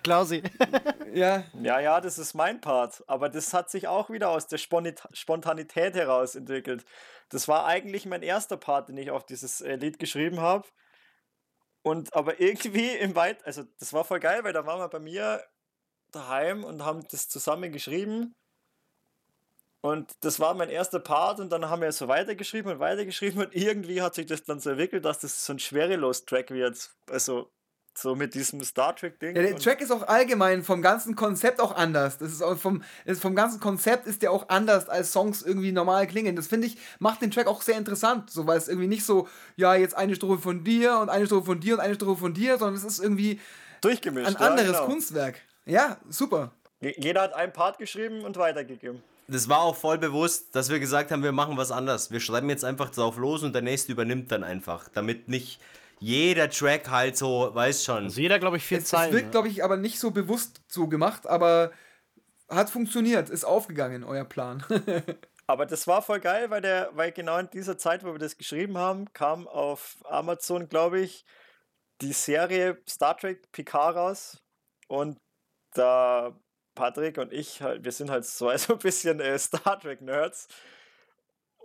[0.03, 0.43] Klausi.
[1.13, 3.03] ja, Ja, ja, das ist mein Part.
[3.07, 6.85] Aber das hat sich auch wieder aus der Spontanität heraus entwickelt.
[7.29, 10.67] Das war eigentlich mein erster Part, den ich auf dieses äh, Lied geschrieben habe.
[11.83, 14.99] Und aber irgendwie im Weit, also das war voll geil, weil da waren wir bei
[14.99, 15.41] mir
[16.11, 18.35] daheim und haben das zusammen geschrieben.
[19.85, 23.53] Und das war mein erster Part und dann haben wir so weitergeschrieben und weitergeschrieben und
[23.53, 26.89] irgendwie hat sich das dann so entwickelt, dass das so ein Schwerelos-Track wird.
[27.11, 27.51] Also
[27.95, 29.35] so mit diesem Star Trek-Ding.
[29.35, 32.17] ja der Track ist auch allgemein vom ganzen Konzept auch anders.
[32.17, 35.73] Das ist auch vom, ist vom ganzen Konzept ist der auch anders, als Songs irgendwie
[35.73, 36.37] normal klingen.
[36.37, 39.27] Das finde ich, macht den Track auch sehr interessant, so weil es irgendwie nicht so,
[39.57, 42.33] ja, jetzt eine Strophe von dir und eine Strophe von dir und eine Strophe von
[42.33, 43.39] dir, sondern es ist irgendwie
[43.81, 44.27] durchgemischt.
[44.27, 44.85] ein ja, anderes genau.
[44.85, 45.41] Kunstwerk.
[45.65, 46.51] Ja, super.
[46.79, 49.03] Je- Jeder hat einen Part geschrieben und weitergegeben.
[49.27, 52.11] Das war auch voll bewusst, dass wir gesagt haben, wir machen was anderes.
[52.11, 54.89] Wir schreiben jetzt einfach drauf los und der nächste übernimmt dann einfach.
[54.89, 55.59] Damit nicht
[55.99, 58.03] jeder Track halt so, weiß schon.
[58.05, 59.13] Also jeder, glaube ich, vier Es, es Zeilen.
[59.13, 61.71] wirkt, glaube ich, aber nicht so bewusst so gemacht, aber
[62.49, 64.63] hat funktioniert, ist aufgegangen, euer Plan.
[65.45, 68.37] Aber das war voll geil, weil, der, weil genau in dieser Zeit, wo wir das
[68.37, 71.25] geschrieben haben, kam auf Amazon, glaube ich,
[72.01, 74.41] die Serie Star Trek Picard raus.
[74.87, 75.17] Und
[75.73, 76.33] da
[76.75, 80.47] Patrick und ich, halt, wir sind halt so, so ein bisschen äh, Star Trek-Nerds.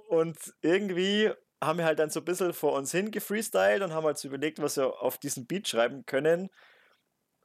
[0.09, 1.31] Und irgendwie
[1.63, 4.29] haben wir halt dann so ein bisschen vor uns hin gefreestylt und haben halt so
[4.29, 6.51] überlegt, was wir auf diesen Beat schreiben können.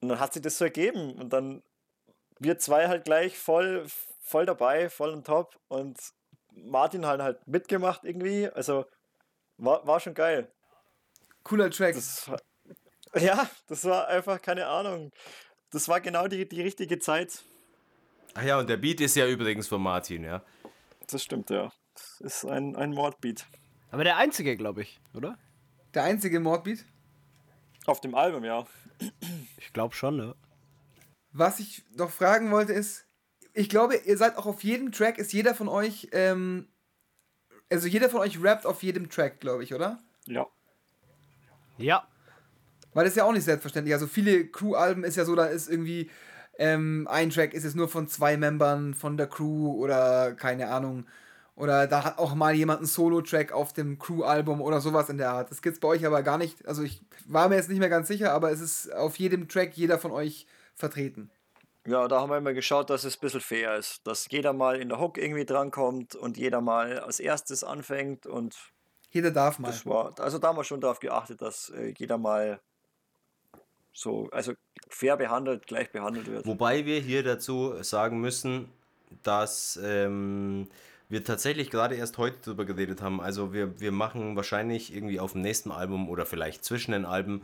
[0.01, 1.13] Und dann hat sich das so ergeben.
[1.13, 1.63] Und dann
[2.39, 3.85] wir zwei halt gleich voll,
[4.21, 5.59] voll dabei, voll on top.
[5.67, 5.99] Und
[6.51, 8.49] Martin halt halt mitgemacht irgendwie.
[8.49, 8.85] Also
[9.57, 10.51] war, war schon geil.
[11.43, 11.95] Cooler Track.
[11.95, 12.29] Das
[13.15, 15.11] ja, das war einfach, keine Ahnung.
[15.71, 17.43] Das war genau die, die richtige Zeit.
[18.35, 20.43] Ach ja, und der Beat ist ja übrigens von Martin, ja.
[21.07, 21.71] Das stimmt, ja.
[21.93, 23.45] Das ist ein, ein Mordbeat.
[23.91, 25.37] Aber der einzige, glaube ich, oder?
[25.93, 26.85] Der einzige Mordbeat?
[27.85, 28.65] Auf dem Album, ja.
[29.57, 30.35] Ich glaube schon, ne?
[31.31, 33.05] Was ich noch fragen wollte ist,
[33.53, 36.67] ich glaube, ihr seid auch auf jedem Track, ist jeder von euch, ähm,
[37.69, 39.99] also jeder von euch rappt auf jedem Track, glaube ich, oder?
[40.25, 40.47] Ja.
[41.77, 42.07] Ja.
[42.93, 43.93] Weil das ist ja auch nicht selbstverständlich.
[43.93, 46.09] Also viele Crew-Alben ist ja so, da ist irgendwie
[46.57, 51.05] ähm, ein Track ist es nur von zwei Membern von der Crew oder keine Ahnung.
[51.55, 55.29] Oder da hat auch mal jemand einen Solo-Track auf dem Crew-Album oder sowas in der
[55.29, 55.51] Art.
[55.51, 56.67] Das gibt es bei euch aber gar nicht.
[56.67, 59.73] Also ich war mir jetzt nicht mehr ganz sicher, aber es ist auf jedem Track
[59.75, 61.29] jeder von euch vertreten.
[61.85, 64.07] Ja, da haben wir immer geschaut, dass es ein bisschen fair ist.
[64.07, 68.55] Dass jeder mal in der Hook irgendwie drankommt und jeder mal als erstes anfängt und.
[69.11, 69.67] Jeder darf mal.
[69.67, 72.59] Das war, also da haben wir schon darauf geachtet, dass äh, jeder mal
[73.93, 74.53] so, also
[74.89, 76.45] fair behandelt, gleich behandelt wird.
[76.45, 78.69] Wobei wir hier dazu sagen müssen,
[79.21, 80.67] dass ähm,
[81.09, 83.21] wir tatsächlich gerade erst heute darüber geredet haben.
[83.21, 87.43] Also wir, wir machen wahrscheinlich irgendwie auf dem nächsten Album oder vielleicht zwischen den Alben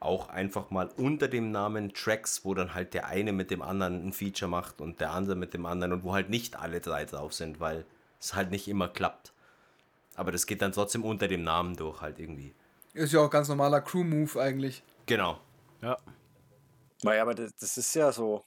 [0.00, 4.06] auch einfach mal unter dem Namen Tracks, wo dann halt der eine mit dem anderen
[4.06, 7.04] ein Feature macht und der andere mit dem anderen und wo halt nicht alle drei
[7.04, 7.84] drauf sind, weil
[8.20, 9.32] es halt nicht immer klappt.
[10.14, 12.54] Aber das geht dann trotzdem unter dem Namen durch halt irgendwie.
[12.94, 14.82] Ist ja auch ganz normaler Crew-Move eigentlich.
[15.06, 15.40] Genau.
[15.82, 15.98] Ja.
[17.02, 18.44] Naja, aber das, das ist ja so,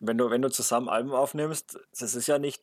[0.00, 2.62] wenn du, wenn du zusammen Alben aufnimmst, das ist ja nicht,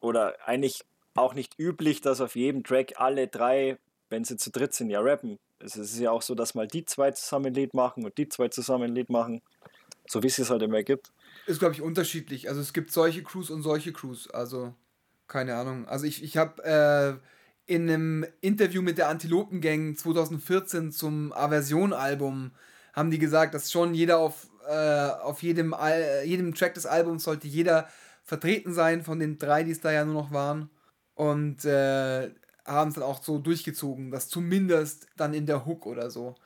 [0.00, 4.74] oder eigentlich auch nicht üblich, dass auf jedem Track alle drei, wenn sie zu dritt
[4.74, 5.38] sind, ja rappen.
[5.58, 8.28] Es ist ja auch so, dass mal die zwei zusammen ein Lied machen und die
[8.28, 9.42] zwei zusammen ein Lied machen.
[10.08, 11.12] So wie es es halt immer gibt.
[11.46, 12.48] Ist, glaube ich, unterschiedlich.
[12.48, 14.28] Also es gibt solche Crews und solche Crews.
[14.28, 14.74] Also,
[15.28, 15.86] keine Ahnung.
[15.86, 22.50] Also ich, ich habe äh, in einem Interview mit der Antilopen Gang 2014 zum Aversion-Album
[22.92, 27.24] haben die gesagt, dass schon jeder auf, äh, auf jedem, Al jedem Track des Albums
[27.24, 27.88] sollte jeder
[28.22, 30.70] vertreten sein von den drei, die es da ja nur noch waren.
[31.14, 32.30] Und äh,
[32.64, 36.36] haben es dann auch so durchgezogen, dass zumindest dann in der Hook oder so,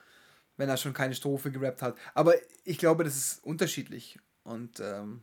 [0.56, 1.96] wenn er schon keine Strophe gerappt hat.
[2.14, 2.34] Aber
[2.64, 4.18] ich glaube, das ist unterschiedlich.
[4.42, 5.22] Und ähm,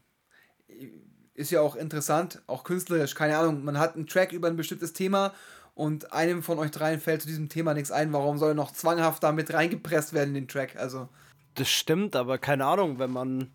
[1.33, 4.93] ist ja auch interessant, auch künstlerisch, keine Ahnung, man hat einen Track über ein bestimmtes
[4.93, 5.33] Thema
[5.75, 8.71] und einem von euch dreien fällt zu diesem Thema nichts ein, warum soll er noch
[8.71, 10.75] zwanghaft damit reingepresst werden in den Track?
[10.75, 11.09] Also.
[11.55, 13.51] Das stimmt, aber keine Ahnung, wenn man.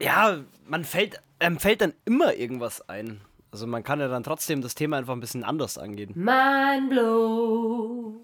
[0.00, 3.20] Ja, man fällt, ähm, fällt dann immer irgendwas ein.
[3.50, 6.12] Also man kann ja dann trotzdem das Thema einfach ein bisschen anders angehen.
[6.14, 8.20] Mind blow.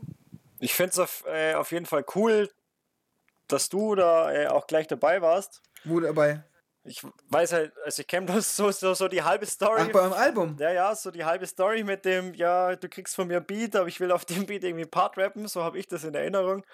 [0.61, 2.51] Ich finde es auf, äh, auf jeden Fall cool,
[3.49, 5.63] dass du da äh, auch gleich dabei warst.
[5.85, 6.45] Wo dabei?
[6.87, 9.83] Ich weiß halt, also ich kenne bloß so, so, so die halbe Story.
[9.85, 10.57] Ach, bei eurem Album?
[10.59, 13.75] Ja, ja, so die halbe Story mit dem, ja, du kriegst von mir ein Beat,
[13.75, 16.65] aber ich will auf dem Beat irgendwie Part rappen, so habe ich das in Erinnerung.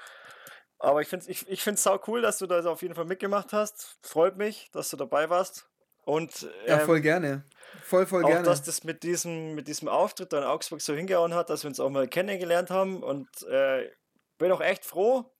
[0.80, 3.04] Aber ich finde es ich, ich find's sau cool, dass du da auf jeden Fall
[3.04, 3.98] mitgemacht hast.
[4.02, 5.68] Freut mich, dass du dabei warst.
[6.04, 7.44] Und, ähm, ja, voll gerne.
[7.82, 8.44] Voll, voll auch, gerne.
[8.44, 11.68] dass das mit diesem, mit diesem Auftritt da in Augsburg so hingehauen hat, dass wir
[11.68, 13.02] uns auch mal kennengelernt haben.
[13.02, 13.90] Und äh,
[14.38, 15.30] bin auch echt froh,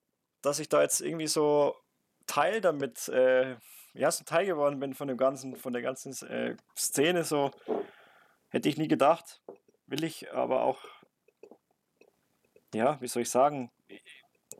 [0.43, 1.75] dass ich da jetzt irgendwie so
[2.27, 3.57] Teil damit, äh,
[3.95, 7.25] ja, so Teil geworden bin von dem ganzen, von der ganzen äh, Szene.
[7.25, 7.51] So
[8.49, 9.41] hätte ich nie gedacht.
[9.87, 10.85] Will ich aber auch,
[12.75, 14.03] ja, wie soll ich sagen, ich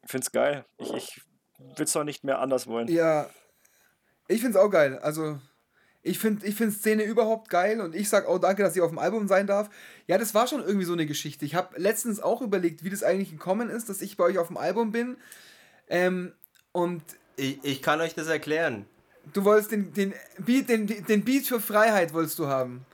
[0.05, 0.65] finde es geil.
[0.79, 1.23] Ich, ich
[1.59, 2.89] würde es auch nicht mehr anders wollen.
[2.89, 3.31] Ja,
[4.27, 4.99] ich finde es auch geil.
[4.99, 5.39] Also,
[6.03, 8.91] ich finde ich find Szene überhaupt geil und ich sag auch danke, dass ich auf
[8.91, 9.69] dem Album sein darf.
[10.07, 11.45] Ja, das war schon irgendwie so eine Geschichte.
[11.45, 14.49] Ich habe letztens auch überlegt, wie das eigentlich gekommen ist, dass ich bei euch auf
[14.49, 15.17] dem Album bin.
[15.89, 16.35] Ähm,
[16.73, 17.03] und
[17.37, 18.87] Ich, ich kann euch das erklären.
[19.33, 22.85] Du wolltest den, den, Beat, den, den Beat für Freiheit wolltest du haben.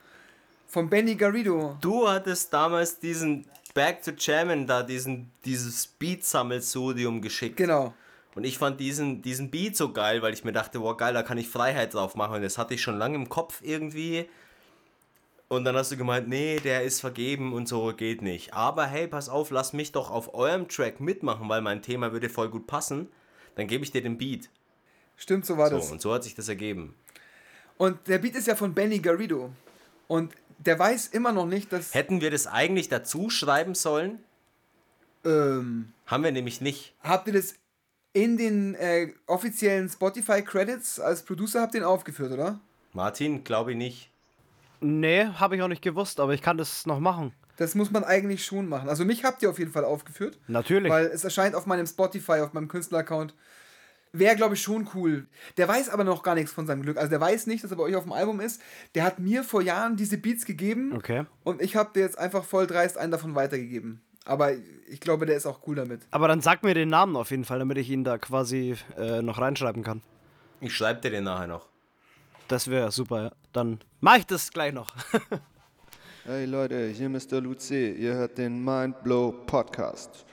[0.66, 1.77] Von Benny Garrido.
[1.81, 7.57] Du hattest damals diesen Back to Jammin' da, diesen, dieses Beat-Sammelsurium geschickt.
[7.57, 7.95] Genau.
[8.35, 11.22] Und ich fand diesen, diesen Beat so geil, weil ich mir dachte, wow, geil, da
[11.22, 12.37] kann ich Freiheit drauf machen.
[12.37, 14.29] Und das hatte ich schon lange im Kopf irgendwie.
[15.49, 18.53] Und dann hast du gemeint, nee, der ist vergeben und so geht nicht.
[18.53, 22.29] Aber hey, pass auf, lass mich doch auf eurem Track mitmachen, weil mein Thema würde
[22.29, 23.09] voll gut passen.
[23.55, 24.51] Dann gebe ich dir den Beat.
[25.17, 25.91] Stimmt, so war So, das.
[25.91, 26.95] und so hat sich das ergeben.
[27.79, 29.51] Und der Beat ist ja von Benny Garrido.
[30.09, 31.95] Und der weiß immer noch nicht, dass.
[31.95, 34.19] Hätten wir das eigentlich dazu schreiben sollen?
[35.25, 36.95] Ähm, Haben wir nämlich nicht.
[37.03, 37.55] habt ihr das
[38.12, 42.61] in den äh, offiziellen Spotify-Credits als Producer habt ihr ihn aufgeführt, oder?
[42.95, 44.11] Martin, glaube ich nicht.
[44.81, 47.33] Nee, habe ich auch nicht gewusst, aber ich kann das noch machen.
[47.59, 48.89] Das muss man eigentlich schon machen.
[48.89, 50.39] Also mich habt ihr auf jeden Fall aufgeführt.
[50.47, 50.91] Natürlich.
[50.91, 53.35] Weil es erscheint auf meinem Spotify, auf meinem Künstler-Account.
[54.19, 55.27] Wäre, glaube ich, schon cool.
[55.57, 56.97] Der weiß aber noch gar nichts von seinem Glück.
[56.97, 58.61] Also der weiß nicht, dass er bei euch auf dem Album ist.
[58.95, 60.95] Der hat mir vor Jahren diese Beats gegeben.
[60.95, 61.25] Okay.
[61.45, 64.01] Und ich habe dir jetzt einfach voll dreist einen davon weitergegeben.
[64.25, 64.53] Aber
[64.89, 66.03] ich glaube, der ist auch cool damit.
[66.11, 69.23] Aber dann sag mir den Namen auf jeden Fall, damit ich ihn da quasi äh,
[69.23, 70.03] noch reinschreiben kann.
[70.61, 71.69] Ich schreibe dir den nachher noch.
[72.49, 73.23] Das wäre super.
[73.23, 73.33] Ja.
[73.53, 74.95] Dann mach ich das gleich noch.
[76.29, 77.41] Hey Leute, hier Mr.
[77.41, 80.27] Luce, ihr hört den Mindblow Podcast.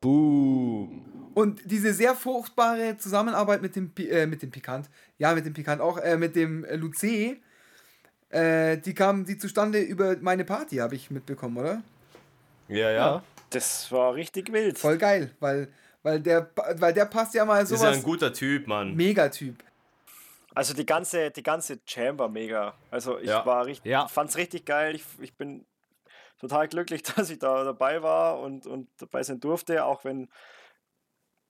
[0.00, 1.04] Boom.
[1.34, 4.88] Und diese sehr fruchtbare Zusammenarbeit mit dem, äh, mit dem Pikant,
[5.18, 7.36] ja, mit dem Pikant auch, äh, mit dem äh, Luce,
[8.30, 11.82] äh, die kam die zustande über meine Party, habe ich mitbekommen, oder?
[12.68, 13.22] Ja, ja.
[13.50, 14.78] Das war richtig wild.
[14.78, 15.68] Voll geil, weil,
[16.02, 18.94] weil, der, weil der passt ja mal Ist ja ein guter Typ, Mann.
[18.94, 19.62] Megatyp.
[20.54, 22.74] Also die ganze, die ganze Jam war mega.
[22.90, 23.46] Also ich Ja.
[23.46, 24.08] war richtig, Ja.
[24.08, 24.96] fand's richtig geil.
[24.96, 25.64] Ich, ich bin
[26.38, 30.28] total glücklich, dass ich da dabei war und, und dabei sein durfte, auch wenn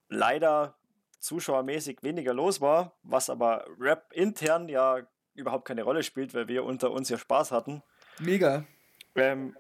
[0.09, 0.77] leider
[1.19, 5.01] zuschauermäßig weniger los war, was aber Rap intern ja
[5.35, 7.83] überhaupt keine Rolle spielt, weil wir unter uns ja Spaß hatten.
[8.19, 8.65] Mega.
[9.15, 9.57] Ähm,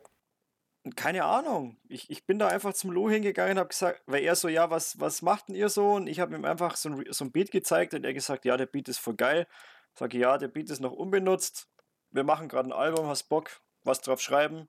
[0.97, 1.76] keine Ahnung.
[1.89, 4.70] Ich, ich bin da einfach zum Lou hingegangen und habe gesagt, weil er so, ja,
[4.70, 5.93] was, was macht denn ihr so?
[5.93, 8.57] Und ich habe ihm einfach so ein, so ein Beat gezeigt und er gesagt, ja,
[8.57, 9.47] der Beat ist voll geil.
[9.95, 11.68] Sage, ja, der Beat ist noch unbenutzt.
[12.11, 14.66] Wir machen gerade ein Album, hast Bock, was drauf schreiben?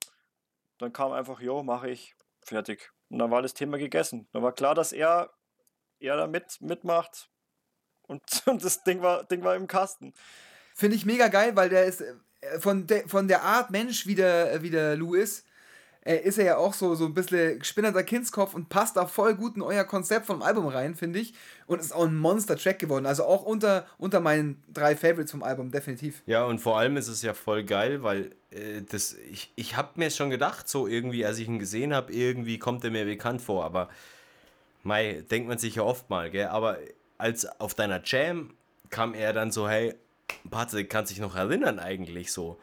[0.80, 2.91] Dann kam einfach, jo, mache ich, fertig.
[3.09, 4.27] Und dann war das Thema gegessen.
[4.32, 5.32] Dann war klar, dass er,
[5.99, 7.30] er da mit, mitmacht.
[8.07, 10.13] Und, und das Ding war, Ding war im Kasten.
[10.73, 14.15] Finde ich mega geil, weil der ist äh, von, de, von der Art Mensch, wie
[14.15, 15.45] der, wie der Lou ist,
[16.05, 19.35] äh, ist er ja auch so, so ein bisschen gespinnerter Kindskopf und passt da voll
[19.35, 21.33] gut in euer Konzept vom Album rein, finde ich.
[21.67, 23.05] Und ist auch ein Monster-Track geworden.
[23.05, 26.23] Also auch unter, unter meinen drei Favorites vom Album, definitiv.
[26.25, 29.89] Ja, und vor allem ist es ja voll geil, weil äh, das, ich, ich habe
[29.95, 33.41] mir schon gedacht, so irgendwie, als ich ihn gesehen habe, irgendwie kommt er mir bekannt
[33.41, 33.89] vor, aber
[34.83, 36.47] mei, denkt man sich ja oft mal, gell?
[36.47, 36.77] Aber
[37.17, 38.53] als auf deiner Jam
[38.89, 39.93] kam er dann so, hey,
[40.49, 42.57] Patrick, kannst dich noch erinnern eigentlich so?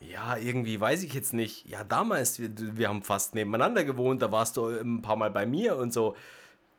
[0.00, 1.68] Ja, irgendwie weiß ich jetzt nicht.
[1.68, 5.46] Ja, damals, wir, wir haben fast nebeneinander gewohnt, da warst du ein paar Mal bei
[5.46, 6.16] mir und so.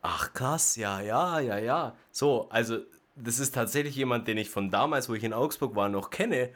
[0.01, 1.95] Ach krass, ja, ja, ja, ja.
[2.11, 2.79] So, also
[3.15, 6.49] das ist tatsächlich jemand, den ich von damals, wo ich in Augsburg war, noch kenne.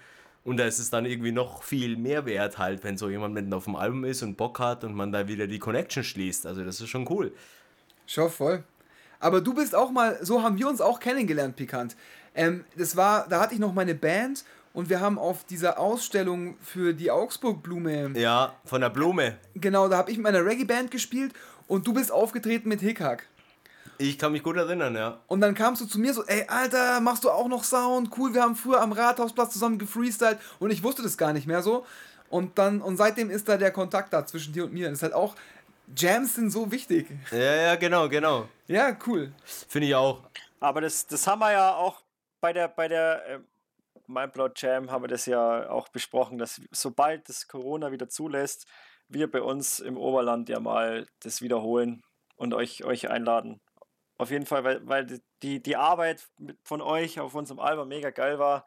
[0.43, 3.53] Und da ist es dann irgendwie noch viel mehr wert halt, wenn so jemand mitten
[3.53, 6.45] auf dem Album ist und Bock hat und man da wieder die Connection schließt.
[6.45, 7.33] Also das ist schon cool.
[8.05, 8.63] Schon voll.
[9.19, 11.95] Aber du bist auch mal, so haben wir uns auch kennengelernt, Pikant.
[12.35, 14.45] Ähm, das war, da hatte ich noch meine Band
[14.75, 19.37] und wir haben auf dieser Ausstellung für die Augsburg-Blume, Ja, von der Blume.
[19.55, 21.33] genau, da habe ich mit meiner Reggae-Band gespielt
[21.67, 23.25] und du bist aufgetreten mit Hickhack.
[23.97, 25.19] Ich kann mich gut erinnern, ja.
[25.27, 28.09] Und dann kamst du zu mir so, ey, Alter, machst du auch noch Sound?
[28.17, 31.63] Cool, wir haben früher am Rathausplatz zusammen gefreestylt und ich wusste das gar nicht mehr
[31.63, 31.85] so.
[32.29, 34.89] Und dann, und seitdem ist da der Kontakt da zwischen dir und mir.
[34.89, 35.35] Das ist halt auch,
[35.95, 37.07] Jams sind so wichtig.
[37.31, 38.49] Ja, ja, genau, genau.
[38.67, 39.31] Ja, cool.
[39.45, 40.23] Finde ich auch.
[40.59, 42.01] Aber das, das haben wir ja auch
[42.41, 43.21] bei der, bei der
[44.07, 48.67] äh, Mindblood Jam haben wir das ja auch besprochen, dass sobald das Corona wieder zulässt,
[49.07, 52.03] wir bei uns im Oberland ja mal das wiederholen
[52.35, 53.61] und euch, euch einladen.
[54.17, 56.27] Auf jeden Fall, weil, weil die, die Arbeit
[56.63, 58.65] von euch auf unserem Album mega geil war.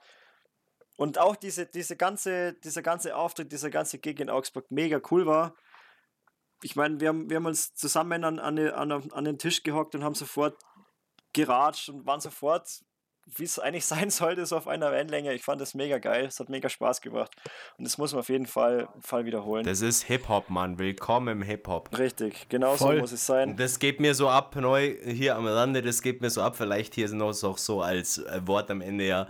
[0.96, 5.26] Und auch diese, diese ganze, dieser ganze Auftritt, dieser ganze Gig in Augsburg mega cool
[5.26, 5.54] war.
[6.62, 10.04] Ich meine, wir haben, wir haben uns zusammen an, an, an den Tisch gehockt und
[10.04, 10.58] haben sofort
[11.32, 12.84] geratscht und waren sofort,
[13.36, 15.32] wie es eigentlich sein sollte, so auf einer Wellenlänge.
[15.34, 16.26] Ich fand das mega geil.
[16.26, 17.34] Es hat mega Spaß gemacht.
[17.76, 19.64] Und das muss man auf jeden Fall, Fall wiederholen.
[19.64, 20.78] Das ist Hip-Hop, Mann.
[20.78, 21.96] Willkommen im Hip-Hop.
[21.98, 22.96] Richtig, genau Voll.
[22.96, 23.56] so muss es sein.
[23.56, 26.56] Das geht mir so ab, neu hier am Rande, das geht mir so ab.
[26.56, 29.28] Vielleicht hier noch so, so als äh, Wort am Ende ja.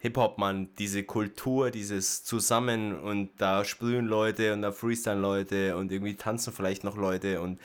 [0.00, 5.90] Hip-Hop, Mann, diese Kultur, dieses Zusammen und da sprühen Leute und da freestylen Leute und
[5.90, 7.58] irgendwie tanzen vielleicht noch Leute und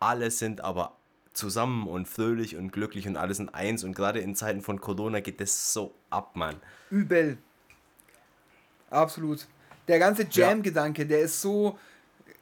[0.00, 0.95] alle sind aber
[1.36, 5.20] zusammen und fröhlich und glücklich und alles in eins und gerade in Zeiten von Corona
[5.20, 6.56] geht das so ab, Mann.
[6.90, 7.38] Übel.
[8.90, 9.46] Absolut.
[9.88, 11.78] Der ganze Jam-Gedanke, der ist so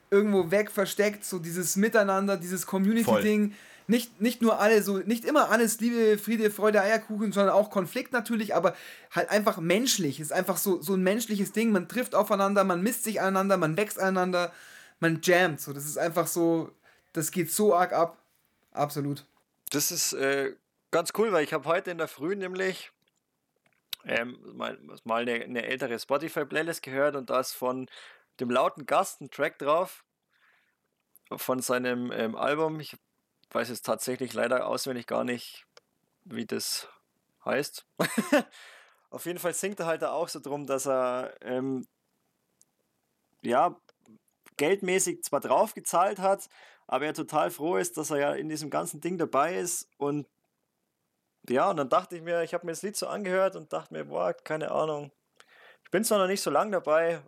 [0.09, 3.53] irgendwo weg versteckt, so dieses Miteinander, dieses Community-Ding.
[3.87, 8.13] Nicht, nicht nur alle so, nicht immer alles Liebe, Friede, Freude, Eierkuchen, sondern auch Konflikt
[8.13, 8.75] natürlich, aber
[9.11, 10.19] halt einfach menschlich.
[10.19, 11.71] Ist einfach so, so ein menschliches Ding.
[11.71, 14.51] Man trifft aufeinander, man misst sich aneinander, man wächst aneinander,
[14.99, 15.61] man jammt.
[15.61, 16.71] So, das ist einfach so,
[17.13, 18.17] das geht so arg ab.
[18.75, 19.25] Absolut.
[19.71, 20.55] Das ist äh,
[20.91, 22.91] ganz cool, weil ich habe heute in der Früh nämlich
[24.05, 27.89] ähm, mal, mal eine, eine ältere Spotify-Playlist gehört und da ist von
[28.39, 30.03] dem lauten Gast ein Track drauf
[31.35, 32.79] von seinem ähm, Album.
[32.79, 32.95] Ich
[33.51, 35.65] weiß jetzt tatsächlich leider auswendig gar nicht,
[36.23, 36.87] wie das
[37.45, 37.85] heißt.
[39.09, 41.87] Auf jeden Fall singt er halt auch so drum, dass er ähm,
[43.41, 43.79] ja
[44.57, 46.49] geldmäßig zwar draufgezahlt hat,
[46.87, 50.27] aber er total froh ist, dass er ja in diesem ganzen Ding dabei ist und
[51.49, 53.93] ja, und dann dachte ich mir, ich habe mir das Lied so angehört und dachte
[53.93, 55.11] mir, boah, keine Ahnung.
[55.83, 57.21] Ich bin zwar noch nicht so lange dabei,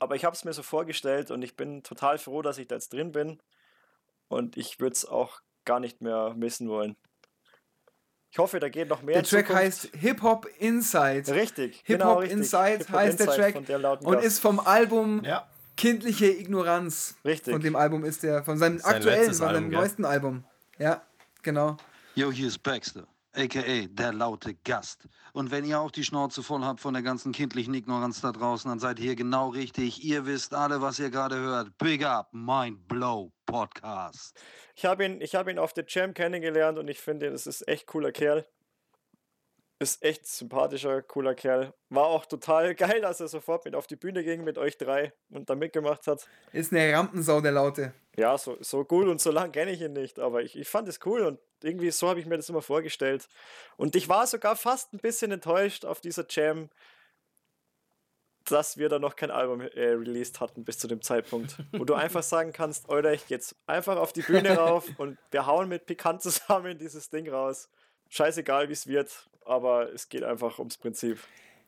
[0.00, 2.74] aber ich habe es mir so vorgestellt und ich bin total froh, dass ich da
[2.74, 3.40] jetzt drin bin.
[4.28, 6.96] Und ich würde es auch gar nicht mehr missen wollen.
[8.30, 9.14] Ich hoffe, da geht noch mehr.
[9.14, 11.34] Der Track heißt Hip Hop Inside.
[11.34, 11.76] Richtig.
[11.76, 12.38] Hip genau, Hop richtig.
[12.38, 15.48] Inside Hip-Hop heißt der Inside Track von der lauten und ist vom Album Ja.
[15.78, 17.14] Kindliche Ignoranz.
[17.24, 17.52] Richtig.
[17.52, 20.42] Von dem Album ist der, von seinem Sein aktuellen, von seinem neuesten Album.
[20.76, 21.02] Ja,
[21.42, 21.76] genau.
[22.16, 25.08] Yo, hier ist Baxter, aka der laute Gast.
[25.32, 28.68] Und wenn ihr auch die Schnauze voll habt von der ganzen kindlichen Ignoranz da draußen,
[28.68, 30.02] dann seid ihr hier genau richtig.
[30.02, 31.78] Ihr wisst alle, was ihr gerade hört.
[31.78, 34.36] Big Up, Mind Blow Podcast.
[34.74, 37.68] Ich habe ihn, ich hab ihn auf der Jam kennengelernt und ich finde, das ist
[37.68, 38.44] echt cooler Kerl.
[39.80, 41.72] Ist echt sympathischer, cooler Kerl.
[41.88, 45.12] War auch total geil, dass er sofort mit auf die Bühne ging mit euch drei
[45.30, 46.26] und da mitgemacht hat.
[46.52, 47.94] Ist eine Rampensau, der Laute.
[48.16, 50.88] Ja, so, so cool und so lang kenne ich ihn nicht, aber ich, ich fand
[50.88, 53.28] es cool und irgendwie so habe ich mir das immer vorgestellt.
[53.76, 56.68] Und ich war sogar fast ein bisschen enttäuscht auf dieser Jam,
[58.50, 61.56] dass wir da noch kein Album äh, released hatten bis zu dem Zeitpunkt.
[61.72, 65.18] Wo du einfach sagen kannst, Alter, ich geh jetzt einfach auf die Bühne rauf und
[65.30, 67.68] wir hauen mit Pikant zusammen dieses Ding raus.
[68.08, 71.18] Scheißegal, wie es wird, aber es geht einfach ums Prinzip.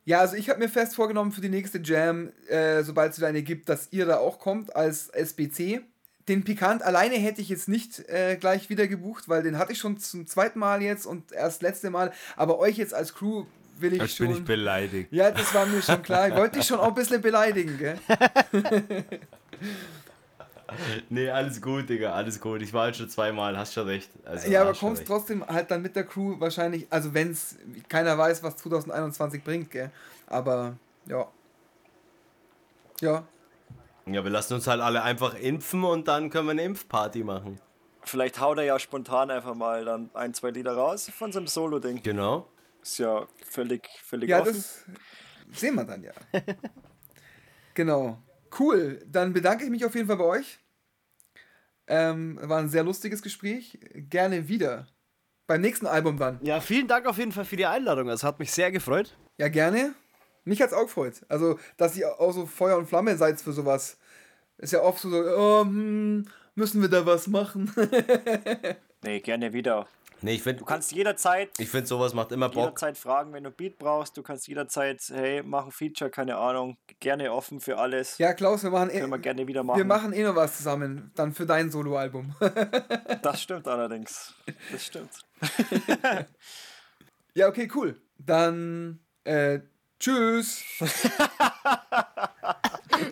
[0.04, 3.28] Ja, also ich habe mir fest vorgenommen für die nächste Jam, äh, sobald es wieder
[3.28, 5.80] eine gibt, dass ihr da auch kommt als SBC.
[6.28, 9.78] Den Pikant alleine hätte ich jetzt nicht äh, gleich wieder gebucht, weil den hatte ich
[9.78, 12.12] schon zum zweiten Mal jetzt und erst letzte Mal.
[12.36, 13.44] Aber euch jetzt als Crew
[13.78, 14.28] will ich Jetzt schon.
[14.28, 15.12] bin ich beleidigt.
[15.12, 16.28] ja, das war mir schon klar.
[16.28, 17.98] Ich wollte dich schon auch ein bisschen beleidigen, gell?
[21.08, 22.62] Nee, alles gut, Digga, alles gut.
[22.62, 24.10] Ich war halt schon zweimal, hast schon recht.
[24.24, 27.56] Also, Ja, aber kommst trotzdem halt dann mit der Crew wahrscheinlich, also wenn es
[27.88, 29.90] keiner weiß, was 2021 bringt, gell?
[30.26, 31.26] Aber ja.
[33.00, 33.24] Ja,
[34.06, 37.60] Ja, wir lassen uns halt alle einfach impfen und dann können wir eine Impfparty machen.
[38.02, 42.02] Vielleicht haut er ja spontan einfach mal dann ein, zwei Lieder raus von seinem Solo-Ding.
[42.02, 42.46] Genau.
[42.82, 44.54] Ist ja völlig, völlig ja, offen.
[44.54, 44.84] das
[45.52, 46.12] sehen wir dann ja.
[47.74, 48.18] genau.
[48.58, 49.02] Cool.
[49.06, 50.58] Dann bedanke ich mich auf jeden Fall bei euch.
[51.86, 53.78] Ähm, war ein sehr lustiges Gespräch.
[53.94, 54.86] Gerne wieder.
[55.46, 56.38] Beim nächsten Album dann.
[56.42, 58.08] Ja, vielen Dank auf jeden Fall für die Einladung.
[58.08, 59.16] Es hat mich sehr gefreut.
[59.38, 59.94] Ja, gerne.
[60.44, 61.22] Mich hat's auch gefreut.
[61.28, 63.98] Also, dass ihr auch so Feuer und Flamme seid für sowas.
[64.58, 67.72] Ist ja oft so, oh, hm, müssen wir da was machen?
[69.02, 69.88] Nee, gerne wieder.
[70.22, 72.56] Nee, ich finde, Du kannst jederzeit, ich find, sowas macht immer Bock.
[72.64, 74.16] jederzeit fragen, wenn du Beat brauchst.
[74.16, 76.76] Du kannst jederzeit, hey, mach ein Feature, keine Ahnung.
[77.00, 78.18] Gerne offen für alles.
[78.18, 79.78] ja, Klaus, wir machen, eh, Können wir gerne wieder machen.
[79.78, 81.10] wir machen eh noch was zusammen.
[81.14, 82.34] Dann für dein Soloalbum.
[83.22, 84.34] Das stimmt allerdings.
[84.72, 85.10] Das stimmt.
[87.34, 88.00] ja, okay, cool.
[88.18, 89.60] Dann, äh,
[89.98, 90.62] tschüss.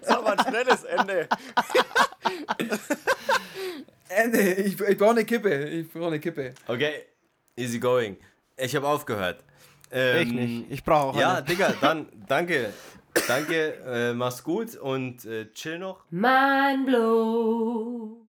[0.02, 1.28] Das war ein schnelles Ende.
[4.08, 4.40] Ende.
[4.54, 5.64] Ich, ich brauche eine Kippe.
[5.68, 6.54] Ich brauche eine Kippe.
[6.66, 6.92] Okay,
[7.56, 8.16] easy going.
[8.56, 9.44] Ich habe aufgehört.
[9.90, 10.70] Ähm, ich nicht.
[10.70, 11.46] Ich brauche auch Ja, eine.
[11.46, 12.72] Digga, dann danke.
[13.26, 16.04] Danke, äh, mach's gut und äh, chill noch.
[16.10, 18.27] Mind blow.